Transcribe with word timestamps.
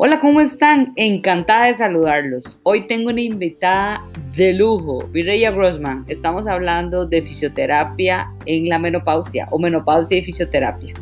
Hola, 0.00 0.20
¿cómo 0.20 0.40
están? 0.40 0.92
Encantada 0.94 1.66
de 1.66 1.74
saludarlos. 1.74 2.60
Hoy 2.62 2.86
tengo 2.86 3.10
una 3.10 3.20
invitada 3.20 4.08
de 4.36 4.52
lujo, 4.52 5.08
Virreya 5.08 5.50
Grossman. 5.50 6.04
Estamos 6.06 6.46
hablando 6.46 7.04
de 7.04 7.20
fisioterapia 7.20 8.32
en 8.46 8.68
la 8.68 8.78
menopausia 8.78 9.48
o 9.50 9.58
menopausia 9.58 10.18
y 10.18 10.22
fisioterapia. 10.22 10.94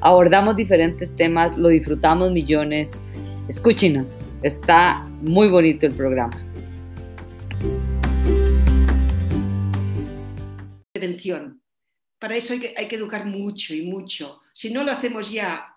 Abordamos 0.00 0.54
diferentes 0.54 1.16
temas, 1.16 1.58
lo 1.58 1.66
disfrutamos 1.66 2.30
millones. 2.30 2.92
Escúchenos, 3.48 4.20
está 4.44 5.04
muy 5.20 5.48
bonito 5.48 5.86
el 5.86 5.92
programa. 5.94 6.40
Prevención. 10.92 11.60
Para 12.20 12.36
eso 12.36 12.52
hay 12.52 12.60
que, 12.60 12.74
hay 12.76 12.86
que 12.86 12.94
educar 12.94 13.26
mucho 13.26 13.74
y 13.74 13.82
mucho. 13.82 14.42
Si 14.52 14.72
no 14.72 14.84
lo 14.84 14.92
hacemos 14.92 15.32
ya 15.32 15.74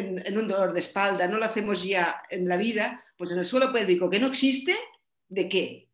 en, 0.00 0.38
un 0.38 0.48
dolor 0.48 0.72
de 0.72 0.80
espalda, 0.80 1.26
no 1.26 1.38
lo 1.38 1.44
hacemos 1.44 1.84
ya 1.84 2.22
en 2.28 2.48
la 2.48 2.56
vida, 2.56 3.04
pues 3.16 3.30
en 3.30 3.38
el 3.38 3.46
suelo 3.46 3.72
pélvico 3.72 4.10
que 4.10 4.18
no 4.18 4.26
existe, 4.26 4.76
¿de 5.28 5.48
qué? 5.48 5.88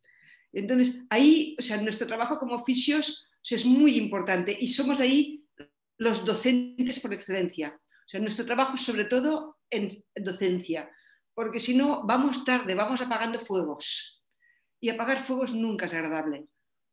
Entonces, 0.53 1.05
ahí, 1.11 1.55
o 1.59 1.63
sea, 1.63 1.81
nuestro 1.81 2.07
trabajo 2.07 2.39
como 2.39 2.65
fisios 2.65 3.27
es 3.55 3.65
muy 3.65 3.97
importante 3.97 4.57
y 4.59 4.69
somos 4.69 5.01
ahí 5.01 5.45
los 5.99 6.25
docentes 6.25 7.01
por 7.01 7.13
excelencia. 7.13 7.79
O 7.79 8.09
sea, 8.09 8.21
nuestro 8.21 8.45
trabajo 8.45 8.77
sobre 8.77 9.05
todo 9.05 9.59
en, 9.71 9.91
docencia, 10.15 10.91
porque 11.35 11.61
si 11.61 11.77
no, 11.77 12.07
vamos 12.07 12.45
tarde, 12.45 12.75
vamos 12.75 13.01
apagando 13.01 13.39
fuegos. 13.39 14.25
Y 14.81 14.89
apagar 14.89 15.25
fuegos 15.25 15.55
nunca 15.55 15.87
es 15.87 15.95
agradable, 15.95 16.47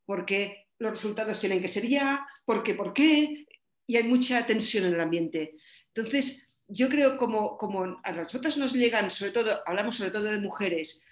porque 0.05 0.67
los 0.79 0.91
resultados 0.91 1.39
tienen 1.39 1.61
que 1.61 1.67
ser 1.67 1.87
ya, 1.87 2.25
porque, 2.45 2.73
¿por 2.73 2.93
qué? 2.93 3.45
Y 3.85 3.95
hay 3.95 4.03
mucha 4.03 4.45
tensión 4.45 4.85
en 4.85 4.95
el 4.95 5.01
ambiente. 5.01 5.55
Entonces, 5.93 6.52
yo 6.73 6.89
creo 6.89 7.17
como, 7.17 7.57
como 7.57 7.99
a 8.03 8.11
nosotras 8.11 8.57
nos 8.57 8.73
llegan, 8.73 9.11
sobre 9.11 9.31
todo, 9.31 9.61
hablamos 9.65 9.95
sobre 9.95 10.11
todo 10.11 10.23
de 10.23 10.39
mujeres, 10.39 11.05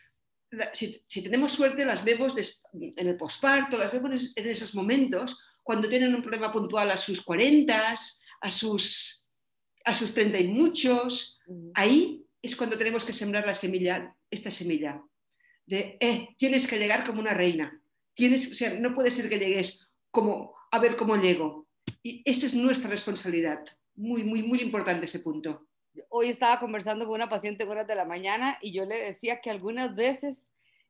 si, 0.73 1.04
tenemos 1.08 1.54
suerte 1.54 1.86
las 1.86 2.04
vemos 2.04 2.36
en 2.73 3.08
el 3.08 3.16
posparto, 3.16 3.78
las 3.78 3.92
vemos 3.92 4.34
en 4.36 4.48
esos 4.48 4.76
momentos, 4.76 5.39
cuando 5.64 5.88
tienen 5.88 6.14
un 6.16 6.22
problema 6.22 6.52
puntual 6.52 6.92
a 6.92 6.98
sus 6.98 7.22
40, 7.22 7.95
a 8.42 8.52
sus, 8.52 9.30
a 9.86 9.94
sus 9.94 10.14
30 10.14 10.39
y 10.39 10.48
muchos, 10.48 11.39
ahí 11.76 12.26
es 12.42 12.56
cuando 12.56 12.78
tenemos 12.78 13.06
que 13.06 13.14
sembrar 13.14 13.45
la 13.45 13.54
semilla, 13.54 14.16
esta 14.30 14.50
semilla, 14.50 15.02
de, 15.66 15.98
eh, 16.00 16.30
tienes 16.38 16.67
que 16.67 16.80
llegar 16.80 17.06
como 17.06 17.22
una 17.22 17.34
reina, 17.34 17.80
tienes, 18.14 18.52
o 18.52 18.56
sea, 18.56 18.73
no 18.73 18.95
puede 18.95 19.12
ser 19.12 19.30
que 19.30 19.39
llegues 19.39 19.94
como, 20.09 20.56
a 20.72 20.80
ver 20.80 20.98
cómo 20.98 21.16
llego. 21.17 21.67
Y 22.04 22.23
esa 22.26 22.48
es 22.48 22.56
nuestra 22.56 22.89
responsabilidad 22.89 23.64
muy, 23.95 24.23
muy, 24.23 24.44
muy 24.44 24.61
importante 24.61 25.06
ese 25.06 25.20
punto. 25.20 25.67
Hoy 26.09 26.30
estaba 26.30 26.59
conversando 26.59 27.06
con 27.06 27.16
una 27.16 27.30
paciente 27.30 27.64
en 27.64 27.70
horas 27.70 27.88
de 27.88 27.95
la 27.95 28.06
mañana 28.06 28.58
y 28.61 28.72
yo 28.72 28.86
le 28.86 28.95
decía 28.95 29.42
que 29.42 29.50
algunas 29.50 29.95
veces 29.95 30.50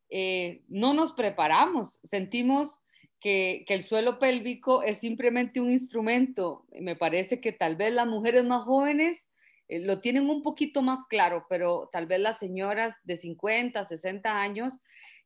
eh, 0.10 0.64
no 0.68 0.94
nos 0.94 1.14
preparamos, 1.14 2.00
sentimos 2.04 2.82
que, 3.20 3.64
que, 3.68 3.76
el 3.76 3.84
suelo 3.84 4.20
pélvico 4.20 4.84
es 4.84 5.00
simplemente 5.00 5.60
un 5.60 5.72
instrumento. 5.72 6.66
Me 6.80 6.96
parece 6.96 7.40
que 7.40 7.52
tal 7.52 7.76
vez 7.76 7.94
las 7.94 8.08
mujeres 8.08 8.44
más 8.44 8.64
jóvenes 8.64 9.30
eh, 9.72 9.80
lo 9.80 10.02
tienen 10.02 10.30
un 10.30 10.44
poquito 10.44 10.82
más 10.82 11.06
claro, 11.06 11.46
pero 11.50 11.88
tal 11.92 12.06
vez 12.06 12.20
las 12.20 12.38
señoras 12.38 12.96
de 13.04 13.16
50, 13.16 13.86
60 13.86 14.42
años 14.42 14.80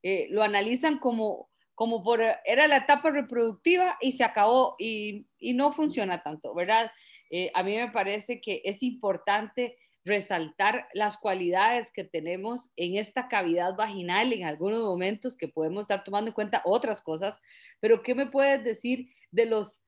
eh, 0.03 0.27
lo 0.29 0.43
analizan 0.43 0.99
como, 0.99 1.49
como 1.73 2.03
por, 2.03 2.21
era 2.21 2.67
la 2.67 2.77
etapa 2.77 3.09
reproductiva 3.09 3.97
y 4.01 4.11
se 4.11 4.23
acabó 4.23 4.75
y, 4.77 5.25
y 5.39 5.53
no 5.53 5.73
funciona 5.73 6.21
tanto, 6.21 6.53
¿verdad? 6.53 6.91
Eh, 7.29 7.51
a 7.53 7.63
mí 7.63 7.75
me 7.75 7.89
parece 7.91 8.41
que 8.41 8.61
es 8.65 8.83
importante 8.83 9.77
resaltar 10.05 10.87
las 10.93 11.17
cualidades 11.17 11.91
que 11.91 12.03
tenemos 12.03 12.71
en 12.75 12.95
esta 12.95 13.27
cavidad 13.27 13.75
vaginal 13.75 14.31
en 14.31 14.43
algunos 14.43 14.81
momentos 14.81 15.35
que 15.35 15.47
podemos 15.47 15.81
estar 15.81 16.03
tomando 16.03 16.29
en 16.29 16.35
cuenta 16.35 16.61
otras 16.63 17.01
cosas, 17.01 17.39
pero 17.79 18.03
¿qué 18.03 18.13
me 18.13 18.27
puedes 18.27 18.63
decir 18.63 19.09
de 19.31 19.47
los 19.47 19.79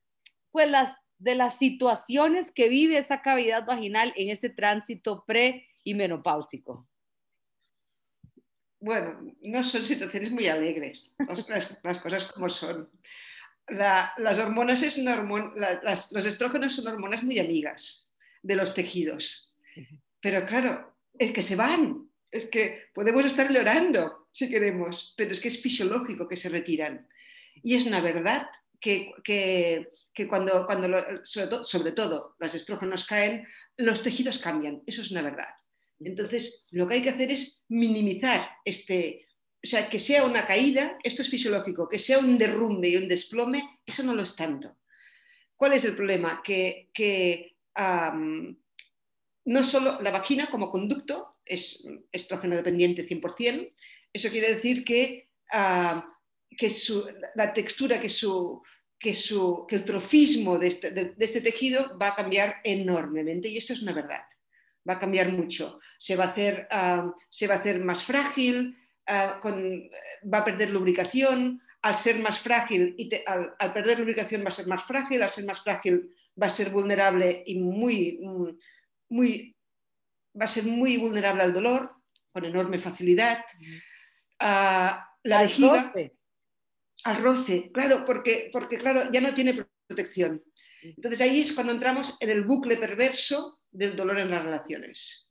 pues 0.52 0.70
las 0.70 0.98
de 1.20 1.36
las 1.36 1.58
situaciones 1.58 2.52
que 2.52 2.70
vive 2.70 2.98
esa 2.98 3.22
cavidad 3.22 3.66
vaginal 3.66 4.14
en 4.16 4.30
ese 4.30 4.50
tránsito 4.50 5.24
pre 5.26 5.68
y 5.84 5.94
menopáusico? 5.94 6.88
Bueno, 8.80 9.20
no 9.44 9.64
son 9.64 9.84
situaciones 9.84 10.32
muy 10.32 10.48
alegres, 10.48 11.16
las 11.84 12.00
cosas 12.00 12.26
como 12.26 12.50
son 12.50 12.90
las 13.68 14.40
hormonas 14.40 14.84
es 14.84 14.98
los 14.98 16.26
estrógenos 16.26 16.76
son 16.76 16.88
hormonas 16.88 17.24
muy 17.24 17.40
amigas 17.40 18.12
de 18.42 18.56
los 18.56 18.74
tejidos. 18.74 19.56
Pero 20.22 20.46
claro, 20.46 20.98
es 21.18 21.32
que 21.32 21.42
se 21.42 21.56
van, 21.56 22.10
es 22.32 22.46
que 22.46 22.86
podemos 22.94 23.26
estar 23.26 23.52
llorando 23.52 24.28
si 24.32 24.50
queremos, 24.50 25.14
pero 25.18 25.32
es 25.32 25.40
que 25.40 25.48
es 25.48 25.62
fisiológico 25.62 26.28
que 26.28 26.36
se 26.36 26.50
retiran. 26.50 27.08
Y 27.64 27.76
es 27.76 27.86
una 27.86 28.02
verdad 28.02 28.48
que, 28.80 29.12
cuando, 30.30 30.66
cuando 30.66 31.04
sobre, 31.24 31.48
todo, 31.48 31.66
sobre 31.66 31.92
todo 31.92 32.36
los 32.40 32.54
estrógenos 32.54 33.06
caen, 33.06 33.48
los 33.78 34.04
tejidos 34.04 34.40
cambian. 34.40 34.84
Eso 34.86 35.02
es 35.02 35.12
una 35.12 35.22
verdad. 35.22 35.50
Entonces, 36.00 36.68
lo 36.72 36.88
que 36.88 36.96
hay 36.96 37.02
que 37.02 37.10
hacer 37.10 37.32
es 37.32 37.66
minimizar 37.70 38.48
este, 38.64 39.27
o 39.68 39.70
sea, 39.70 39.90
que 39.90 40.00
sea 40.00 40.24
una 40.24 40.48
caída, 40.48 40.98
esto 41.04 41.22
es 41.22 41.30
fisiológico, 41.30 41.90
que 41.90 42.00
sea 42.00 42.20
un 42.20 42.38
derrumbe 42.38 42.88
y 42.88 42.96
un 42.96 43.10
desplome, 43.10 43.82
eso 43.86 44.02
no 44.02 44.16
lo 44.16 44.24
es 44.24 44.34
tanto. 44.34 44.78
¿Cuál 45.58 45.74
es 45.74 45.84
el 45.84 45.94
problema? 45.94 46.42
Que, 46.42 47.54
no 49.44 49.64
solo 49.64 50.02
la 50.02 50.12
vagina 50.12 50.50
como 50.50 50.72
conducto 50.72 51.32
es 51.44 51.86
estrógeno 52.14 52.56
dependiente 52.56 53.06
100%, 53.06 53.74
eso 54.14 54.30
quiere 54.30 54.56
decir 54.56 54.86
que, 54.86 55.32
que 56.58 56.72
la 57.36 57.54
textura, 57.54 58.00
que, 58.00 58.08
el 58.08 59.86
trofismo 59.86 60.58
de 60.58 60.68
este, 60.68 60.92
de 60.92 61.14
este, 61.20 61.42
tejido 61.42 61.98
va 61.98 62.08
a 62.08 62.16
cambiar 62.16 62.62
enormemente 62.64 63.50
y 63.50 63.58
esto 63.58 63.74
es 63.74 63.82
una 63.82 63.92
verdad, 63.92 64.24
va 64.90 64.94
a 64.94 65.00
cambiar 65.00 65.34
mucho. 65.34 65.82
Se 66.00 66.16
va 66.16 66.24
a 66.24 66.30
hacer, 66.30 66.70
se 67.30 67.48
va 67.48 67.56
a 67.56 67.58
hacer 67.58 67.80
más 67.80 68.06
frágil, 68.06 68.74
Va 69.10 70.38
a 70.38 70.46
perder 70.46 70.70
lubricación, 70.70 71.62
al 71.82 71.96
ser 71.96 72.20
más 72.20 72.40
frágil, 72.40 72.96
y 72.98 73.10
al, 73.26 73.74
perder 73.74 74.00
lubricación 74.00 74.44
va 74.44 74.48
a 74.48 74.52
ser 74.52 74.68
más 74.68 74.84
frágil, 74.84 75.22
al 75.22 75.30
ser 75.30 75.46
más 75.46 75.62
frágil 75.64 76.14
va 76.42 76.48
a 76.48 76.52
ser 76.52 76.70
vulnerable 76.70 77.44
y 77.46 77.60
muy, 77.60 78.20
muy, 79.10 79.56
va 80.40 80.46
a 80.46 80.48
ser 80.48 80.66
muy 80.66 80.98
vulnerable 80.98 81.44
al 81.44 81.54
dolor, 81.54 81.96
con 82.32 82.46
enorme 82.46 82.78
facilidad. 82.78 83.44
Ah, 84.40 85.10
la 85.24 85.42
vejiga, 85.42 85.94
al 87.04 87.24
roce, 87.24 87.72
claro, 87.74 88.04
porque, 88.06 88.50
porque 88.52 88.78
claro, 88.78 89.12
ya 89.12 89.22
no 89.22 89.34
tiene 89.34 89.66
protección. 89.88 90.44
Entonces 90.82 91.22
ahí 91.22 91.42
es 91.42 91.54
cuando 91.54 91.74
entramos 91.74 92.18
en 92.20 92.30
el 92.30 92.44
bucle 92.44 92.78
perverso 92.78 93.62
del 93.72 93.96
dolor 93.96 94.20
en 94.20 94.30
las 94.30 94.44
relaciones. 94.44 95.28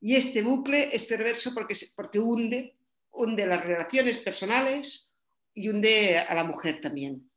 Y 0.00 0.16
este 0.16 0.42
bucle 0.42 0.94
es 0.94 1.04
perverso 1.06 1.52
porque, 1.54 1.74
porque 1.96 2.18
hunde 2.18 2.76
hunde 3.14 3.46
las 3.46 3.64
relaciones 3.64 4.18
personales 4.18 5.14
y 5.54 5.68
hunde 5.68 6.18
a 6.18 6.34
la 6.34 6.44
mujer 6.44 6.80
también. 6.80 7.30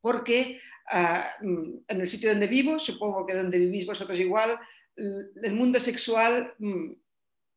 Porque 0.00 0.60
ah, 0.90 1.30
mm, 1.40 1.78
en 1.88 2.00
el 2.00 2.06
sitio 2.06 2.30
donde 2.30 2.46
vivo, 2.46 2.78
supongo 2.78 3.26
que 3.26 3.34
donde 3.34 3.58
vivís 3.58 3.86
vosotros 3.86 4.18
igual, 4.18 4.58
el 4.96 5.52
mundo 5.52 5.80
sexual 5.80 6.54
mm, 6.58 6.92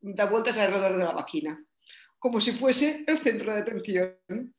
da 0.01 0.25
vueltas 0.25 0.57
alrededor 0.57 0.97
de 0.97 1.03
la 1.03 1.11
vagina, 1.11 1.63
como 2.19 2.41
si 2.41 2.51
fuese 2.51 3.03
el 3.05 3.19
centro 3.19 3.53
de 3.53 3.61
atención. 3.61 4.55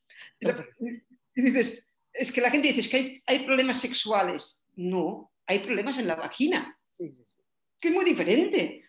Y, 1.34 1.42
dices, 1.42 1.84
es 2.12 2.32
que 2.32 2.40
la 2.40 2.50
gente 2.50 2.72
dice, 2.72 2.90
que 2.90 3.22
hay, 3.26 3.40
problemas 3.40 3.80
sexuales. 3.80 4.62
No, 4.76 5.32
hay 5.46 5.60
problemas 5.60 5.98
en 5.98 6.06
la 6.06 6.14
vagina, 6.14 6.78
que 7.80 7.88
es 7.88 7.94
muy 7.94 8.04
diferente. 8.04 8.84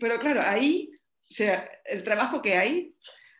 pero 0.00 0.20
claro, 0.20 0.40
ahí 0.44 0.90
o 1.28 1.34
sea, 1.34 1.68
el 1.84 2.04
trabajo 2.04 2.40
que 2.40 2.54
hay, 2.54 2.94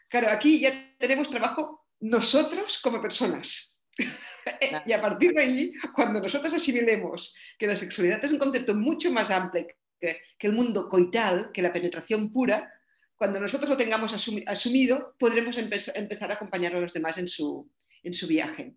claro, 0.08 0.28
aquí 0.28 0.60
ya 0.60 0.72
tenemos 0.98 1.30
trabajo 1.30 1.86
nosotros 2.00 2.80
como 2.82 3.00
personas. 3.00 3.78
y 4.86 4.92
a 4.92 5.00
partir 5.00 5.32
de 5.32 5.40
ahí, 5.40 5.72
cuando 5.94 6.20
nosotros 6.20 6.52
asimilemos 6.52 7.36
que 7.58 7.66
la 7.66 7.76
sexualidad 7.76 8.24
es 8.24 8.32
un 8.32 8.38
concepto 8.38 8.74
mucho 8.74 9.10
más 9.12 9.30
amplio 9.30 9.66
que, 10.00 10.20
el 10.40 10.52
mundo 10.52 10.88
coital, 10.88 11.50
que 11.52 11.62
la 11.62 11.72
penetración 11.72 12.32
pura, 12.32 12.72
cuando 13.16 13.40
nosotros 13.40 13.70
lo 13.70 13.76
tengamos 13.76 14.12
asumido, 14.46 15.14
podremos 15.18 15.56
empezar 15.58 16.30
a 16.30 16.34
acompañar 16.34 16.74
a 16.74 16.80
los 16.80 16.92
demás 16.92 17.18
en 17.18 17.28
su, 17.28 17.70
en 18.02 18.12
su 18.12 18.26
viaje. 18.26 18.74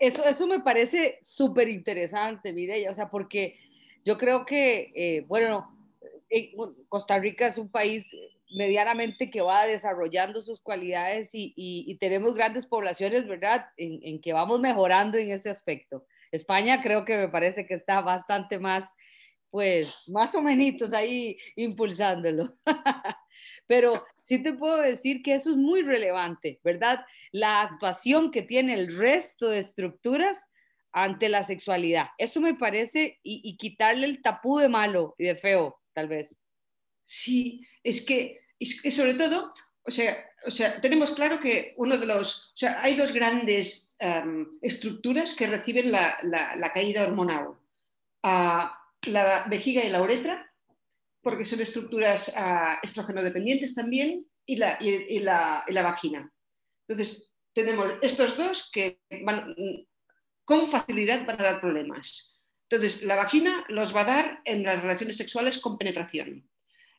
Eso, 0.00 0.24
eso 0.24 0.46
me 0.46 0.60
parece 0.60 1.18
súper 1.22 1.68
interesante, 1.68 2.52
Mireya, 2.52 2.90
o 2.90 2.94
sea, 2.94 3.08
porque 3.08 3.58
yo 4.04 4.18
creo 4.18 4.44
que, 4.44 4.92
eh, 4.94 5.24
bueno, 5.26 5.79
Costa 6.88 7.18
Rica 7.18 7.46
es 7.46 7.58
un 7.58 7.70
país 7.70 8.14
medianamente 8.52 9.30
que 9.30 9.40
va 9.40 9.66
desarrollando 9.66 10.42
sus 10.42 10.60
cualidades 10.60 11.30
y, 11.32 11.96
tenemos 12.00 12.34
grandes 12.34 12.66
poblaciones, 12.66 13.26
¿verdad? 13.26 13.66
En, 13.76 14.20
que 14.20 14.32
vamos 14.32 14.60
mejorando 14.60 15.18
en 15.18 15.30
ese 15.30 15.50
aspecto. 15.50 16.04
España 16.32 16.82
creo 16.82 17.04
que 17.04 17.16
me 17.16 17.28
parece 17.28 17.66
que 17.66 17.74
está 17.74 18.00
bastante 18.00 18.58
más 18.58 18.88
pues 19.50 20.08
más 20.08 20.32
o 20.36 20.42
menos 20.42 20.92
ahí 20.92 21.36
impulsándolo. 21.56 22.54
Pero 23.66 24.04
sí 24.22 24.40
te 24.42 24.52
puedo 24.52 24.76
decir 24.76 25.22
que 25.22 25.34
eso 25.34 25.50
es 25.50 25.56
muy 25.56 25.82
relevante, 25.82 26.60
¿verdad? 26.62 27.04
La 27.32 27.62
actuación 27.62 28.30
que 28.30 28.42
tiene 28.42 28.74
el 28.74 28.96
resto 28.96 29.48
de 29.48 29.58
estructuras 29.58 30.46
ante 30.92 31.28
la 31.28 31.44
sexualidad. 31.44 32.08
Eso 32.18 32.40
me 32.40 32.54
parece 32.54 33.18
y, 33.22 33.56
quitarle 33.56 34.06
el 34.06 34.22
tapú 34.22 34.58
de 34.58 34.68
malo 34.68 35.14
y 35.18 35.24
de 35.24 35.36
feo, 35.36 35.79
tal 35.92 36.08
vez. 36.08 36.36
Sí, 37.04 37.66
es 37.82 38.02
que, 38.02 38.40
es 38.58 38.80
que 38.82 38.90
sobre 38.90 39.14
todo, 39.14 39.52
o 39.84 39.90
sea, 39.90 40.24
o 40.46 40.50
sea, 40.50 40.80
tenemos 40.80 41.12
claro 41.12 41.40
que 41.40 41.74
uno 41.76 41.98
de 41.98 42.06
los, 42.06 42.50
o 42.54 42.56
sea, 42.56 42.82
hay 42.82 42.94
dos 42.96 43.12
grandes 43.12 43.96
em, 43.98 44.46
estructuras 44.62 45.34
que 45.34 45.46
reciben 45.46 45.92
la, 45.92 46.18
la, 46.22 46.72
caída 46.72 47.04
hormonal. 47.04 47.48
Uh, 48.22 48.68
la 49.06 49.46
vejiga 49.48 49.84
y 49.84 49.90
la 49.90 50.02
uretra, 50.02 50.52
porque 51.22 51.44
son 51.44 51.60
estructuras 51.60 52.28
uh, 52.36 52.78
estrógeno 52.82 53.22
dependientes 53.22 53.74
también, 53.74 54.26
y 54.46 54.56
la, 54.56 54.78
y, 54.80 55.20
la, 55.20 55.64
la, 55.68 55.82
vagina. 55.82 56.32
Entonces, 56.86 57.30
tenemos 57.52 57.92
estos 58.02 58.36
dos 58.36 58.70
que 58.72 59.00
van, 59.22 59.54
con 60.44 60.66
facilidad 60.68 61.24
van 61.26 61.40
a 61.40 61.44
dar 61.44 61.60
problemas. 61.60 62.39
Entonces, 62.70 63.02
la 63.02 63.16
vagina 63.16 63.64
los 63.68 63.94
va 63.94 64.02
a 64.02 64.04
dar 64.04 64.42
en 64.44 64.62
las 64.62 64.80
relaciones 64.80 65.16
sexuales 65.16 65.58
con 65.58 65.76
penetración. 65.76 66.48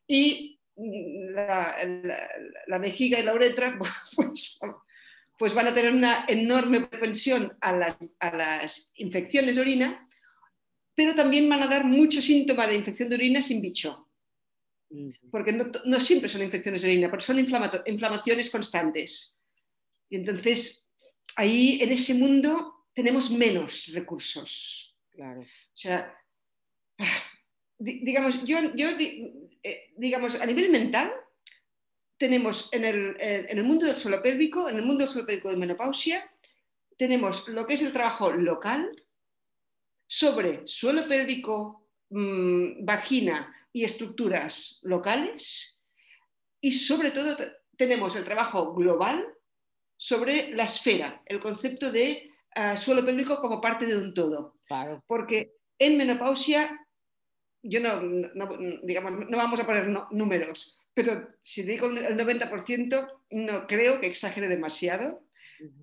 Y 0.05 0.59
la, 0.75 1.77
la, 2.67 2.77
vejiga 2.77 3.19
y 3.19 3.23
la 3.23 3.33
uretra, 3.33 3.77
pues, 4.15 4.59
pues, 5.37 5.53
van 5.53 5.67
a 5.67 5.73
tener 5.73 5.93
una 5.93 6.25
enorme 6.27 6.81
propensión 6.81 7.57
a 7.61 7.71
las, 7.71 7.97
a 8.19 8.35
las 8.35 8.91
infecciones 8.95 9.55
de 9.55 9.61
orina 9.61 10.07
pero 10.95 11.15
también 11.15 11.49
van 11.49 11.63
a 11.63 11.67
dar 11.67 11.85
mucho 11.85 12.21
síntoma 12.21 12.67
de 12.67 12.75
infección 12.75 13.09
de 13.09 13.15
orina 13.15 13.41
sin 13.41 13.61
bicho. 13.61 14.07
Porque 15.31 15.53
no, 15.53 15.99
siempre 15.99 16.29
son 16.29 16.43
infecciones 16.43 16.81
de 16.81 16.89
orina, 16.89 17.09
porque 17.09 17.25
son 17.25 17.39
inflamaciones 17.39 18.49
constantes. 18.49 19.39
Y 20.09 20.17
entonces, 20.17 20.91
ahí 21.37 21.79
en 21.81 21.91
ese 21.91 22.13
mundo 22.13 22.85
tenemos 22.93 23.31
menos 23.31 23.89
recursos. 23.93 24.95
Claro. 25.11 25.45
O 25.73 25.77
sea, 25.77 26.15
digamos, 27.79 28.43
yo, 28.43 28.57
yo 28.75 28.89
eh, 29.63 29.93
digamos, 29.97 30.35
a 30.35 30.45
nivel 30.45 30.69
mental, 30.69 31.11
tenemos 32.17 32.69
en 32.71 32.85
el, 32.85 33.15
en 33.19 33.57
el, 33.57 33.63
mundo 33.63 33.85
del 33.85 33.95
suelo 33.95 34.21
pélvico, 34.21 34.69
en 34.69 34.75
el 34.77 34.85
mundo 34.85 35.03
del 35.03 35.11
suelo 35.11 35.25
pélvico 35.25 35.49
de 35.49 35.57
menopausia, 35.57 36.29
tenemos 36.97 37.47
lo 37.47 37.65
que 37.65 37.73
es 37.73 37.81
el 37.81 37.91
trabajo 37.91 38.31
local, 38.31 38.91
sobre 40.07 40.67
suelo 40.67 41.07
pélvico, 41.07 41.89
mm, 42.09 42.85
vagina 42.85 43.51
y 43.73 43.85
estructuras 43.85 44.79
locales. 44.83 45.81
Y 46.61 46.73
sobre 46.73 47.11
todo 47.11 47.35
tenemos 47.77 48.15
el 48.15 48.23
trabajo 48.23 48.73
global 48.73 49.25
sobre 49.97 50.53
la 50.53 50.65
esfera, 50.65 51.23
el 51.25 51.39
concepto 51.39 51.91
de 51.91 52.29
ah, 52.55 52.75
suelo 52.75 53.05
pélvico 53.05 53.39
como 53.39 53.61
parte 53.61 53.85
de 53.85 53.97
un 53.97 54.13
todo. 54.13 54.59
Porque 55.07 55.53
en 55.81 55.97
menopausia, 55.97 56.85
yo 57.63 57.79
no, 57.79 57.99
digamos, 58.83 59.27
no 59.29 59.37
vamos 59.37 59.59
a 59.59 59.65
poner 59.65 59.87
números, 60.11 60.79
pero 60.93 61.27
si 61.41 61.63
digo 61.63 61.87
el 61.87 62.17
90%, 62.17 63.21
no 63.31 63.67
creo 63.67 63.99
que 63.99 64.07
exagere 64.07 64.47
demasiado. 64.47 65.23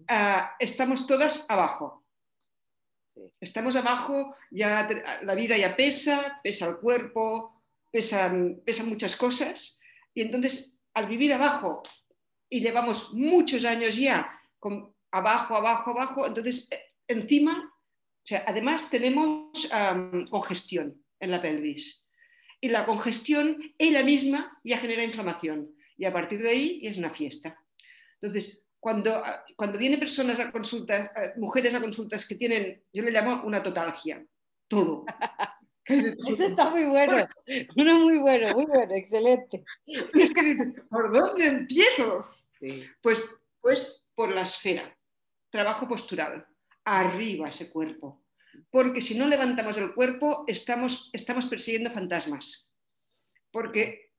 Ah, 0.06 0.54
estamos 0.60 1.06
todas 1.06 1.46
abajo. 1.48 2.04
Estamos 3.40 3.74
abajo, 3.74 4.36
ya 4.50 4.88
la 5.22 5.34
vida 5.34 5.56
ya 5.56 5.74
pesa, 5.74 6.40
pesa 6.42 6.68
el 6.68 6.76
cuerpo, 6.76 7.64
pesan, 7.90 8.60
pesan 8.64 8.88
muchas 8.88 9.16
cosas. 9.16 9.80
Y 10.14 10.22
entonces, 10.22 10.78
al 10.94 11.06
vivir 11.06 11.32
abajo, 11.32 11.82
y 12.48 12.60
llevamos 12.60 13.12
muchos 13.14 13.64
años 13.64 13.96
ya 13.96 14.40
con, 14.60 14.94
abajo, 15.10 15.56
abajo, 15.56 15.90
abajo, 15.90 16.26
entonces 16.26 16.68
eh, 16.70 16.80
encima, 17.08 17.72
sea, 18.28 18.44
además 18.46 18.90
tenemos 18.90 19.70
congestión 20.30 21.02
en 21.18 21.30
la 21.30 21.40
pelvis. 21.40 22.06
Y 22.60 22.68
la 22.68 22.84
congestión 22.84 23.72
ella 23.78 24.02
misma 24.02 24.60
ya 24.62 24.78
genera 24.78 25.02
inflamación. 25.02 25.70
Y 25.96 26.04
a 26.04 26.12
partir 26.12 26.42
de 26.42 26.50
ahí 26.50 26.80
es 26.82 26.98
una 26.98 27.10
fiesta. 27.10 27.58
Entonces, 28.20 28.66
cuando, 28.78 29.22
cuando 29.56 29.78
vienen 29.78 29.98
personas 29.98 30.38
a 30.40 30.52
consultas, 30.52 31.10
mujeres 31.36 31.74
a 31.74 31.80
consultas 31.80 32.26
que 32.26 32.34
tienen, 32.34 32.82
yo 32.92 33.02
le 33.02 33.10
llamo 33.10 33.42
una 33.44 33.62
totalgia, 33.62 34.24
todo. 34.68 35.04
Eso 35.86 36.44
está 36.44 36.68
muy 36.68 36.84
bueno, 36.84 37.26
uno 37.76 37.98
muy 38.00 38.18
bueno, 38.18 38.52
muy 38.52 38.66
bueno, 38.66 38.94
excelente. 38.94 39.64
¿Por 40.90 41.12
dónde 41.12 41.46
empiezo? 41.46 42.28
Pues, 43.00 43.24
pues 43.60 44.10
por 44.14 44.34
la 44.34 44.42
esfera, 44.42 44.94
trabajo 45.50 45.88
postural, 45.88 46.46
arriba 46.96 47.48
ese 47.48 47.70
cuerpo. 47.70 48.24
Porque 48.70 49.02
si 49.02 49.16
no 49.16 49.28
levantamos 49.28 49.76
el 49.76 49.94
cuerpo, 49.94 50.44
estamos, 50.46 51.10
estamos 51.12 51.46
persiguiendo 51.46 51.90
fantasmas. 51.90 52.74
Porque 53.50 54.12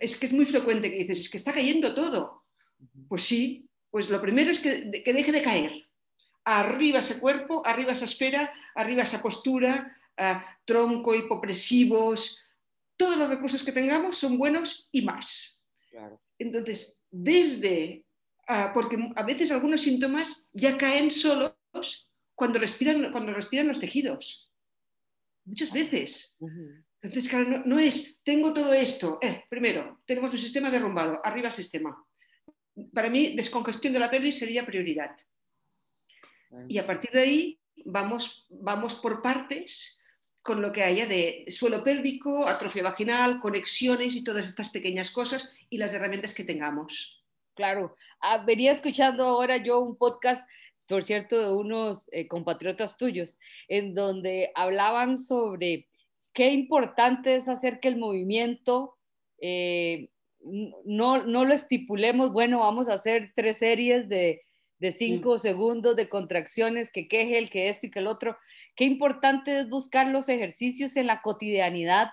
es 0.00 0.16
que 0.16 0.26
es 0.26 0.32
muy 0.32 0.44
frecuente 0.44 0.90
que 0.90 0.98
dices, 0.98 1.20
es 1.20 1.30
que 1.30 1.38
está 1.38 1.52
cayendo 1.52 1.94
todo. 1.94 2.44
Pues 3.08 3.24
sí, 3.24 3.68
pues 3.90 4.10
lo 4.10 4.20
primero 4.20 4.50
es 4.50 4.60
que, 4.60 4.84
deje 4.84 5.32
de 5.32 5.42
caer. 5.42 5.88
Arriba 6.44 6.98
ese 6.98 7.18
cuerpo, 7.18 7.62
arriba 7.64 7.92
esa 7.92 8.04
esfera, 8.04 8.52
arriba 8.74 9.02
esa 9.02 9.22
postura, 9.22 9.96
tronco, 10.66 11.14
hipopresivos, 11.14 12.40
todos 12.96 13.16
los 13.16 13.28
recursos 13.28 13.64
que 13.64 13.72
tengamos 13.72 14.18
son 14.18 14.36
buenos 14.36 14.88
y 14.92 15.02
más. 15.02 15.66
Entonces, 16.38 17.02
desde, 17.10 18.04
porque 18.74 19.10
a 19.16 19.22
veces 19.22 19.50
algunos 19.50 19.80
síntomas 19.80 20.50
ya 20.52 20.76
caen 20.76 21.10
solos 21.10 21.52
cuando 22.34 22.58
respiran, 22.58 23.12
cuando 23.12 23.32
respiran 23.32 23.68
los 23.68 23.80
tejidos. 23.80 24.52
Muchas 25.44 25.72
veces. 25.72 26.36
Entonces, 27.02 27.28
claro, 27.28 27.62
no, 27.66 27.78
es, 27.78 28.20
tengo 28.24 28.52
todo 28.52 28.72
esto. 28.72 29.18
Eh, 29.20 29.44
primero, 29.48 30.02
tenemos 30.06 30.30
un 30.30 30.38
sistema 30.38 30.70
derrumbado, 30.70 31.20
arriba 31.22 31.48
el 31.48 31.54
sistema 31.54 32.04
para 32.92 33.10
mí, 33.10 33.34
descongestión 33.36 33.92
de 33.92 34.00
la 34.00 34.10
pelvis 34.10 34.38
sería 34.38 34.66
prioridad. 34.66 35.16
Y 36.68 36.78
a 36.78 36.86
partir 36.86 37.10
de 37.10 37.20
ahí 37.20 37.60
vamos, 37.84 38.46
vamos 38.48 38.94
por 38.94 39.22
partes 39.22 40.00
con 40.42 40.60
lo 40.60 40.72
que 40.72 40.82
haya 40.82 41.06
de 41.06 41.46
suelo 41.48 41.82
pélvico, 41.82 42.46
atrofia 42.46 42.82
vaginal, 42.82 43.40
conexiones 43.40 44.14
y 44.14 44.22
todas 44.22 44.46
estas 44.46 44.68
pequeñas 44.68 45.10
cosas 45.10 45.50
y 45.70 45.78
las 45.78 45.94
herramientas 45.94 46.34
que 46.34 46.44
tengamos. 46.44 47.24
Claro, 47.54 47.96
ah, 48.20 48.44
venía 48.44 48.72
escuchando 48.72 49.24
ahora 49.24 49.56
yo 49.56 49.80
un 49.80 49.96
podcast, 49.96 50.46
por 50.88 51.04
cierto, 51.04 51.38
de 51.38 51.52
unos 51.52 52.06
eh, 52.12 52.28
compatriotas 52.28 52.96
tuyos, 52.96 53.38
en 53.68 53.94
donde 53.94 54.50
hablaban 54.54 55.18
sobre 55.18 55.88
qué 56.32 56.50
importante 56.50 57.36
es 57.36 57.48
hacer 57.48 57.80
que 57.80 57.88
el 57.88 57.96
movimiento 57.96 58.96
eh, 59.40 60.10
no, 60.84 61.24
no 61.24 61.44
lo 61.44 61.54
estipulemos, 61.54 62.32
bueno, 62.32 62.60
vamos 62.60 62.88
a 62.88 62.94
hacer 62.94 63.32
tres 63.34 63.58
series 63.58 64.08
de, 64.08 64.42
de 64.78 64.92
cinco 64.92 65.36
mm. 65.36 65.38
segundos 65.38 65.96
de 65.96 66.08
contracciones, 66.08 66.90
que 66.90 67.08
queje 67.08 67.38
el 67.38 67.50
que 67.50 67.68
esto 67.68 67.86
y 67.86 67.90
que 67.90 68.00
el 68.00 68.06
otro. 68.06 68.36
Qué 68.76 68.84
importante 68.84 69.58
es 69.58 69.68
buscar 69.68 70.08
los 70.08 70.28
ejercicios 70.28 70.96
en 70.96 71.06
la 71.06 71.22
cotidianidad 71.22 72.10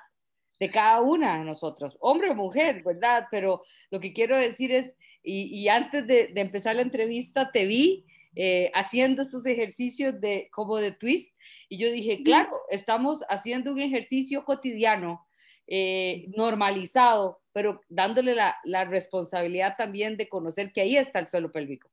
de 0.59 0.69
cada 0.69 1.01
una 1.01 1.39
de 1.39 1.43
nosotros, 1.43 1.97
hombre 1.99 2.29
o 2.29 2.35
mujer, 2.35 2.83
¿verdad? 2.83 3.27
Pero 3.31 3.63
lo 3.89 3.99
que 3.99 4.13
quiero 4.13 4.37
decir 4.37 4.71
es, 4.71 4.95
y, 5.23 5.67
antes 5.67 6.05
de, 6.07 6.31
empezar 6.35 6.75
la 6.75 6.83
entrevista, 6.83 7.51
te 7.51 7.65
vi 7.65 8.05
eh, 8.35 8.71
haciendo 8.73 9.21
estos 9.21 9.45
ejercicios 9.45 10.19
de, 10.21 10.49
como 10.51 10.77
de 10.77 10.91
twist, 10.91 11.33
y 11.69 11.77
yo 11.77 11.91
dije, 11.91 12.21
claro, 12.23 12.51
estamos 12.69 13.23
haciendo 13.29 13.71
un 13.71 13.79
ejercicio 13.79 14.45
cotidiano, 14.45 15.25
eh, 15.67 16.25
normalizado, 16.35 17.41
pero 17.53 17.81
dándole 17.87 18.35
la, 18.35 18.57
la, 18.63 18.85
responsabilidad 18.85 19.75
también 19.77 20.17
de 20.17 20.27
conocer 20.27 20.73
que 20.73 20.81
ahí 20.81 20.97
está 20.97 21.19
el 21.19 21.27
suelo 21.27 21.51
pélvico. 21.51 21.89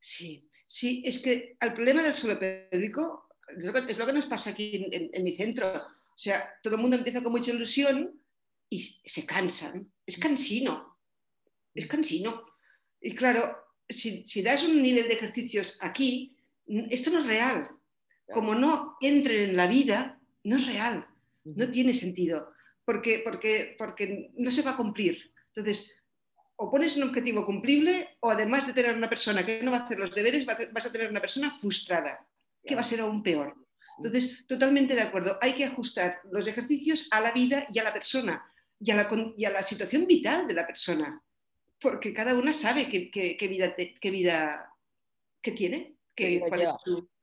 Sí, 0.00 0.48
sí, 0.66 1.02
es 1.04 1.20
que 1.20 1.56
el 1.60 1.72
problema 1.72 2.02
del 2.02 2.14
suelo 2.14 2.38
pélvico 2.38 3.28
es 3.88 3.98
lo 3.98 4.06
que 4.06 4.12
nos 4.12 4.26
pasa 4.26 4.50
aquí 4.50 4.86
en, 4.90 5.24
mi 5.24 5.32
centro. 5.32 5.66
O 5.76 6.18
sea, 6.18 6.54
todo 6.62 6.76
el 6.76 6.80
mundo 6.80 6.96
empieza 6.96 7.22
con 7.22 7.32
mucha 7.32 7.52
ilusión 7.52 8.20
y 8.68 8.80
se 9.04 9.26
cansan. 9.26 9.92
Es 10.06 10.18
cansino, 10.18 10.98
es 11.74 11.86
cansino. 11.86 12.44
Y 13.00 13.14
claro, 13.14 13.63
si, 13.88 14.24
si 14.26 14.42
das 14.42 14.64
un 14.64 14.82
nivel 14.82 15.08
de 15.08 15.14
ejercicios 15.14 15.78
aquí, 15.80 16.36
esto 16.90 17.10
no 17.10 17.20
es 17.20 17.26
real. 17.26 17.70
Como 18.32 18.54
no 18.54 18.96
entren 19.00 19.50
en 19.50 19.56
la 19.56 19.66
vida, 19.66 20.18
no 20.44 20.56
es 20.56 20.66
real, 20.66 21.06
no 21.44 21.70
tiene 21.70 21.92
sentido 21.92 22.54
porque, 22.84 23.22
porque, 23.24 23.74
porque 23.78 24.30
no 24.36 24.50
se 24.50 24.62
va 24.62 24.72
a 24.72 24.76
cumplir. 24.76 25.32
Entonces, 25.48 25.96
o 26.56 26.70
pones 26.70 26.96
un 26.96 27.04
objetivo 27.04 27.44
cumplible 27.44 28.16
o 28.20 28.30
además 28.30 28.66
de 28.66 28.72
tener 28.72 28.94
una 28.94 29.08
persona 29.08 29.44
que 29.44 29.62
no 29.62 29.70
va 29.70 29.78
a 29.78 29.84
hacer 29.84 29.98
los 29.98 30.14
deberes, 30.14 30.44
vas 30.46 30.86
a 30.86 30.92
tener 30.92 31.10
una 31.10 31.20
persona 31.20 31.54
frustrada, 31.54 32.26
que 32.64 32.74
va 32.74 32.82
a 32.82 32.84
ser 32.84 33.00
aún 33.00 33.22
peor. 33.22 33.54
Entonces, 33.96 34.44
totalmente 34.46 34.94
de 34.94 35.02
acuerdo. 35.02 35.38
Hay 35.40 35.54
que 35.54 35.64
ajustar 35.64 36.20
los 36.30 36.46
ejercicios 36.46 37.08
a 37.10 37.20
la 37.20 37.32
vida 37.32 37.66
y 37.72 37.78
a 37.78 37.84
la 37.84 37.92
persona 37.92 38.44
y 38.80 38.90
a 38.90 38.96
la, 38.96 39.08
y 39.36 39.44
a 39.44 39.50
la 39.50 39.62
situación 39.62 40.06
vital 40.06 40.46
de 40.46 40.54
la 40.54 40.66
persona, 40.66 41.20
porque 41.80 42.12
cada 42.12 42.34
una 42.34 42.54
sabe 42.54 42.88
qué, 42.88 43.10
qué, 43.10 43.36
qué 43.36 43.48
vida, 43.48 43.74
qué 44.00 44.10
vida 44.10 44.72
que 45.42 45.52
tiene. 45.52 45.96
Que, 46.14 46.40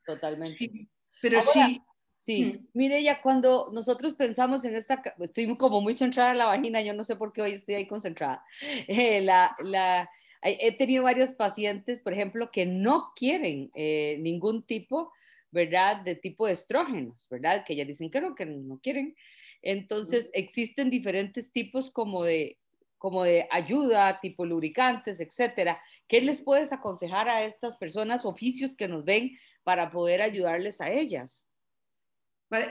Totalmente. 0.05 0.89
pero 1.22 1.41
sí. 1.41 1.81
Sí, 2.22 2.43
mm. 2.43 2.67
mire, 2.74 3.01
ya 3.01 3.20
cuando 3.20 3.72
nosotros 3.74 4.13
pensamos 4.13 4.63
en 4.63 4.75
esta, 4.75 5.01
estoy 5.20 5.58
como 5.58 5.81
muy 5.81 5.96
centrada 5.96 6.34
en 6.34 6.38
la 6.38 6.46
vagina, 6.46 6.79
yo 6.84 6.93
no 6.93 7.03
sé 7.03 7.15
por 7.15 7.34
qué 7.34 7.41
hoy 7.41 7.53
estoy 7.53 7.75
ahí 7.75 7.88
concentrada. 7.88 8.46
Eh, 8.88 9.22
la, 9.22 9.55
la, 9.60 10.08
he 10.43 10.72
tenido 10.77 11.03
varios 11.03 11.31
pacientes, 11.34 12.01
por 12.01 12.13
ejemplo, 12.13 12.51
que 12.51 12.67
no 12.67 13.12
quieren 13.15 13.72
eh, 13.74 14.17
ningún 14.20 14.63
tipo, 14.63 15.12
¿verdad? 15.50 16.03
De 16.03 16.15
tipo 16.15 16.46
de 16.46 16.53
estrógenos, 16.53 17.27
¿verdad? 17.29 17.63
Que 17.65 17.75
ya 17.75 17.86
dicen 17.86 18.12
que 18.12 18.22
no, 18.22 18.36
que 18.36 18.46
no 18.46 18.79
quieren. 18.79 19.15
Entonces, 19.63 20.29
existen 20.34 20.89
diferentes 20.89 21.51
tipos 21.51 21.89
como 21.89 22.24
de, 22.24 22.58
como 23.01 23.24
de 23.24 23.48
ayuda, 23.50 24.20
tipo 24.22 24.46
lubricantes, 24.46 25.20
etcétera. 25.20 25.81
¿Qué 26.08 26.22
les 26.22 26.39
puedes 26.39 26.72
aconsejar 26.72 27.27
a 27.27 27.43
estas 27.43 27.75
personas, 27.77 28.25
oficios 28.25 28.75
que 28.75 28.88
nos 28.88 29.05
ven, 29.05 29.39
para 29.63 29.89
poder 29.89 30.22
ayudarles 30.22 30.81
a 30.81 30.91
ellas? 30.91 31.48